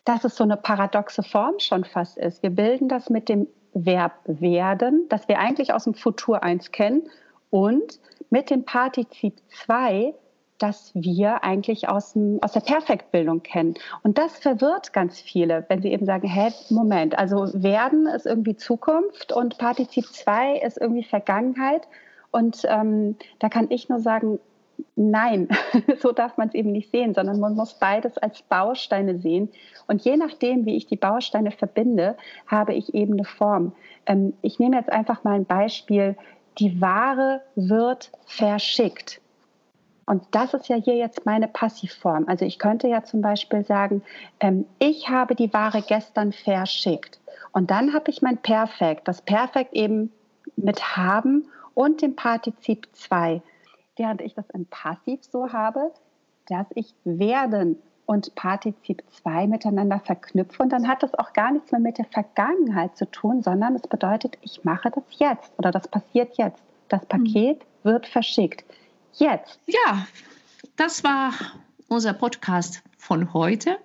dass 0.03 0.23
es 0.23 0.35
so 0.35 0.43
eine 0.43 0.57
paradoxe 0.57 1.23
Form 1.23 1.59
schon 1.59 1.83
fast 1.83 2.17
ist. 2.17 2.43
Wir 2.43 2.49
bilden 2.49 2.89
das 2.89 3.09
mit 3.09 3.29
dem 3.29 3.47
Verb 3.73 4.13
werden, 4.25 5.05
das 5.09 5.27
wir 5.27 5.39
eigentlich 5.39 5.73
aus 5.73 5.85
dem 5.85 5.93
Futur 5.93 6.43
1 6.43 6.71
kennen, 6.71 7.03
und 7.49 7.99
mit 8.29 8.49
dem 8.49 8.65
Partizip 8.65 9.35
2, 9.65 10.13
das 10.57 10.91
wir 10.93 11.43
eigentlich 11.43 11.89
aus, 11.89 12.13
dem, 12.13 12.39
aus 12.41 12.53
der 12.53 12.61
Perfektbildung 12.61 13.43
kennen. 13.43 13.75
Und 14.03 14.17
das 14.17 14.37
verwirrt 14.37 14.93
ganz 14.93 15.19
viele, 15.19 15.65
wenn 15.67 15.81
sie 15.81 15.91
eben 15.91 16.05
sagen, 16.05 16.27
hä, 16.27 16.51
Moment, 16.69 17.17
also 17.17 17.49
werden 17.53 18.07
ist 18.07 18.25
irgendwie 18.25 18.55
Zukunft 18.55 19.33
und 19.33 19.57
Partizip 19.57 20.05
2 20.05 20.59
ist 20.59 20.77
irgendwie 20.79 21.03
Vergangenheit. 21.03 21.87
Und 22.31 22.61
ähm, 22.65 23.17
da 23.39 23.49
kann 23.49 23.67
ich 23.69 23.89
nur 23.89 23.99
sagen, 23.99 24.39
nein, 24.95 25.49
so 25.99 26.11
darf 26.11 26.37
man 26.37 26.47
es 26.49 26.53
eben 26.53 26.71
nicht 26.71 26.91
sehen, 26.91 27.13
sondern 27.13 27.39
man 27.39 27.55
muss 27.55 27.75
beides 27.75 28.17
als 28.17 28.41
Bausteine 28.43 29.19
sehen. 29.19 29.49
Und 29.87 30.03
je 30.03 30.17
nachdem, 30.17 30.65
wie 30.65 30.77
ich 30.77 30.85
die 30.85 30.95
Bausteine 30.95 31.51
verbinde, 31.51 32.17
habe 32.47 32.73
ich 32.73 32.93
eben 32.93 33.13
eine 33.13 33.25
Form. 33.25 33.73
Ähm, 34.05 34.33
ich 34.41 34.59
nehme 34.59 34.77
jetzt 34.77 34.91
einfach 34.91 35.23
mal 35.23 35.35
ein 35.35 35.45
Beispiel. 35.45 36.15
Die 36.59 36.79
Ware 36.79 37.41
wird 37.55 38.11
verschickt. 38.25 39.21
Und 40.05 40.23
das 40.31 40.53
ist 40.53 40.67
ja 40.67 40.75
hier 40.75 40.95
jetzt 40.95 41.25
meine 41.25 41.47
Passivform. 41.47 42.25
Also 42.27 42.45
ich 42.45 42.59
könnte 42.59 42.87
ja 42.87 43.03
zum 43.03 43.21
Beispiel 43.21 43.65
sagen, 43.65 44.03
ähm, 44.39 44.65
ich 44.79 45.09
habe 45.09 45.35
die 45.35 45.51
Ware 45.51 45.81
gestern 45.81 46.31
verschickt. 46.31 47.19
Und 47.51 47.71
dann 47.71 47.93
habe 47.93 48.11
ich 48.11 48.21
mein 48.21 48.37
Perfekt, 48.37 49.07
das 49.07 49.21
Perfekt 49.21 49.73
eben 49.73 50.11
mit 50.55 50.95
haben 50.95 51.45
und 51.73 52.01
dem 52.01 52.15
Partizip 52.15 52.87
2. 52.93 53.41
während 53.97 54.21
ich 54.21 54.33
das 54.33 54.49
in 54.49 54.65
Passiv 54.65 55.23
so 55.23 55.53
habe, 55.53 55.91
dass 56.47 56.67
ich 56.75 56.93
werden 57.05 57.77
und 58.05 58.35
Partizip 58.35 59.03
2 59.09 59.47
miteinander 59.47 59.99
verknüpfe. 59.99 60.61
Und 60.61 60.69
dann 60.69 60.87
hat 60.87 61.01
das 61.01 61.15
auch 61.15 61.33
gar 61.33 61.51
nichts 61.51 61.71
mehr 61.71 61.81
mit 61.81 61.97
der 61.97 62.05
Vergangenheit 62.05 62.95
zu 62.97 63.09
tun, 63.09 63.41
sondern 63.41 63.75
es 63.75 63.87
bedeutet, 63.87 64.37
ich 64.41 64.63
mache 64.63 64.91
das 64.91 65.03
jetzt 65.17 65.51
oder 65.57 65.71
das 65.71 65.87
passiert 65.87 66.37
jetzt. 66.37 66.61
Das 66.89 67.01
hm. 67.01 67.07
Paket 67.07 67.59
mhm. 67.59 67.89
wird 67.89 68.07
verschickt. 68.07 68.65
Jetzt. 69.17 69.59
Ja, 69.65 70.07
das 70.75 71.03
war 71.05 71.33
unser 71.87 72.13
Podcast 72.13 72.83
von 72.97 73.33
heute. 73.33 73.77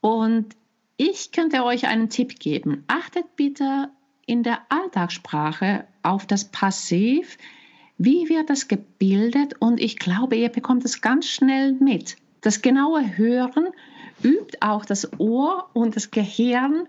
Und 0.00 0.54
ich 0.98 1.32
könnte 1.32 1.64
euch 1.64 1.86
einen 1.86 2.10
Tipp 2.10 2.38
geben. 2.38 2.84
Achtet 2.86 3.36
bitte 3.36 3.88
in 4.26 4.42
der 4.42 4.60
Alltagssprache 4.68 5.86
auf 6.02 6.26
das 6.26 6.44
Passiv. 6.50 7.38
Wie 7.96 8.28
wird 8.28 8.50
das 8.50 8.68
gebildet? 8.68 9.54
Und 9.60 9.80
ich 9.80 9.98
glaube, 9.98 10.36
ihr 10.36 10.50
bekommt 10.50 10.84
es 10.84 11.00
ganz 11.00 11.26
schnell 11.26 11.72
mit. 11.72 12.16
Das 12.42 12.60
genaue 12.60 13.16
Hören 13.16 13.68
übt 14.22 14.58
auch 14.60 14.84
das 14.84 15.18
Ohr 15.18 15.70
und 15.72 15.96
das 15.96 16.10
Gehirn, 16.10 16.86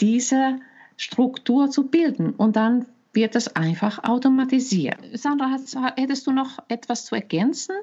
diese 0.00 0.60
Struktur 0.98 1.70
zu 1.70 1.86
bilden. 1.86 2.34
Und 2.34 2.56
dann 2.56 2.84
wird 3.12 3.34
es 3.36 3.54
einfach 3.56 4.04
automatisiert. 4.04 4.98
Sandra, 5.14 5.56
hättest 5.96 6.26
du 6.26 6.32
noch 6.32 6.58
etwas 6.68 7.04
zu 7.04 7.14
ergänzen? 7.14 7.74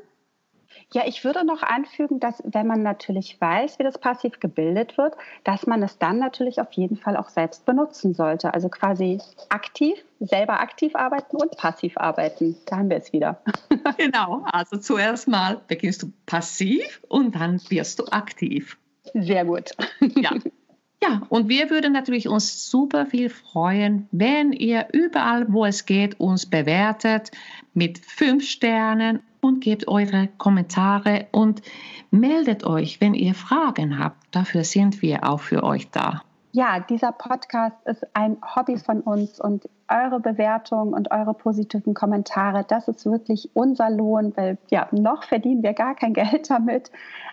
Ja, 0.93 1.03
ich 1.05 1.25
würde 1.25 1.45
noch 1.45 1.63
anfügen, 1.63 2.21
dass 2.21 2.41
wenn 2.45 2.65
man 2.65 2.81
natürlich 2.81 3.39
weiß, 3.41 3.77
wie 3.77 3.83
das 3.83 3.97
Passiv 3.97 4.39
gebildet 4.39 4.97
wird, 4.97 5.15
dass 5.43 5.67
man 5.67 5.83
es 5.83 5.97
dann 5.97 6.17
natürlich 6.17 6.61
auf 6.61 6.71
jeden 6.71 6.95
Fall 6.95 7.17
auch 7.17 7.27
selbst 7.27 7.65
benutzen 7.65 8.13
sollte. 8.13 8.53
Also 8.53 8.69
quasi 8.69 9.19
aktiv, 9.49 9.97
selber 10.21 10.61
aktiv 10.61 10.95
arbeiten 10.95 11.35
und 11.35 11.57
passiv 11.57 11.97
arbeiten. 11.97 12.55
Da 12.65 12.77
haben 12.77 12.89
wir 12.89 12.97
es 12.97 13.11
wieder. 13.11 13.41
genau, 13.97 14.45
also 14.45 14.77
zuerst 14.77 15.27
mal 15.27 15.59
beginnst 15.67 16.03
du 16.03 16.11
passiv 16.25 17.01
und 17.09 17.35
dann 17.35 17.59
wirst 17.69 17.99
du 17.99 18.05
aktiv. 18.05 18.77
Sehr 19.13 19.43
gut. 19.43 19.71
ja. 20.15 20.31
Ja, 21.01 21.21
und 21.29 21.47
wir 21.47 21.69
würden 21.69 21.93
natürlich 21.93 22.27
uns 22.27 22.69
super 22.69 23.05
viel 23.05 23.29
freuen, 23.29 24.07
wenn 24.11 24.51
ihr 24.51 24.87
überall, 24.93 25.45
wo 25.53 25.65
es 25.65 25.85
geht, 25.85 26.19
uns 26.19 26.47
bewertet 26.47 27.31
mit 27.73 27.99
fünf 27.99 28.43
Sternen 28.43 29.19
und 29.39 29.61
gebt 29.61 29.87
eure 29.87 30.27
Kommentare 30.37 31.27
und 31.31 31.61
meldet 32.09 32.63
euch, 32.63 32.99
wenn 32.99 33.13
ihr 33.13 33.35
Fragen 33.35 33.99
habt. 33.99 34.17
Dafür 34.31 34.63
sind 34.63 35.01
wir 35.03 35.23
auch 35.23 35.39
für 35.39 35.63
euch 35.63 35.89
da. 35.91 36.23
Ja, 36.51 36.79
dieser 36.79 37.11
Podcast 37.11 37.75
ist 37.85 38.03
ein 38.15 38.37
Hobby 38.55 38.77
von 38.77 39.01
uns 39.01 39.39
und 39.39 39.69
eure 39.87 40.19
Bewertungen 40.19 40.93
und 40.93 41.11
eure 41.11 41.35
positiven 41.35 41.93
Kommentare, 41.93 42.65
das 42.67 42.87
ist 42.87 43.05
wirklich 43.05 43.51
unser 43.53 43.91
Lohn, 43.91 44.33
weil 44.35 44.57
ja, 44.69 44.87
noch 44.91 45.23
verdienen 45.23 45.61
wir 45.61 45.73
gar 45.73 45.93
kein 45.93 46.13
Geld 46.13 46.49
damit. 46.49 46.91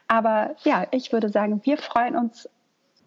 Aber 0.09 0.55
ja, 0.65 0.87
ich 0.91 1.13
würde 1.13 1.31
sagen, 1.31 1.61
wir 1.65 1.79
freuen 1.79 2.17
uns 2.17 2.49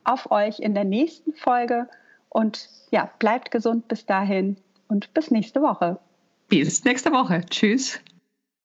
auf 0.07 0.31
euch 0.31 0.59
in 0.59 0.73
der 0.73 0.85
nächsten 0.85 1.33
Folge 1.33 1.87
und 2.29 2.69
ja, 2.91 3.11
bleibt 3.19 3.51
gesund 3.51 3.87
bis 3.87 4.05
dahin 4.05 4.57
und 4.87 5.13
bis 5.13 5.31
nächste 5.31 5.61
Woche. 5.61 5.99
Bis 6.49 6.83
nächste 6.85 7.11
Woche. 7.11 7.43
Tschüss. 7.49 7.99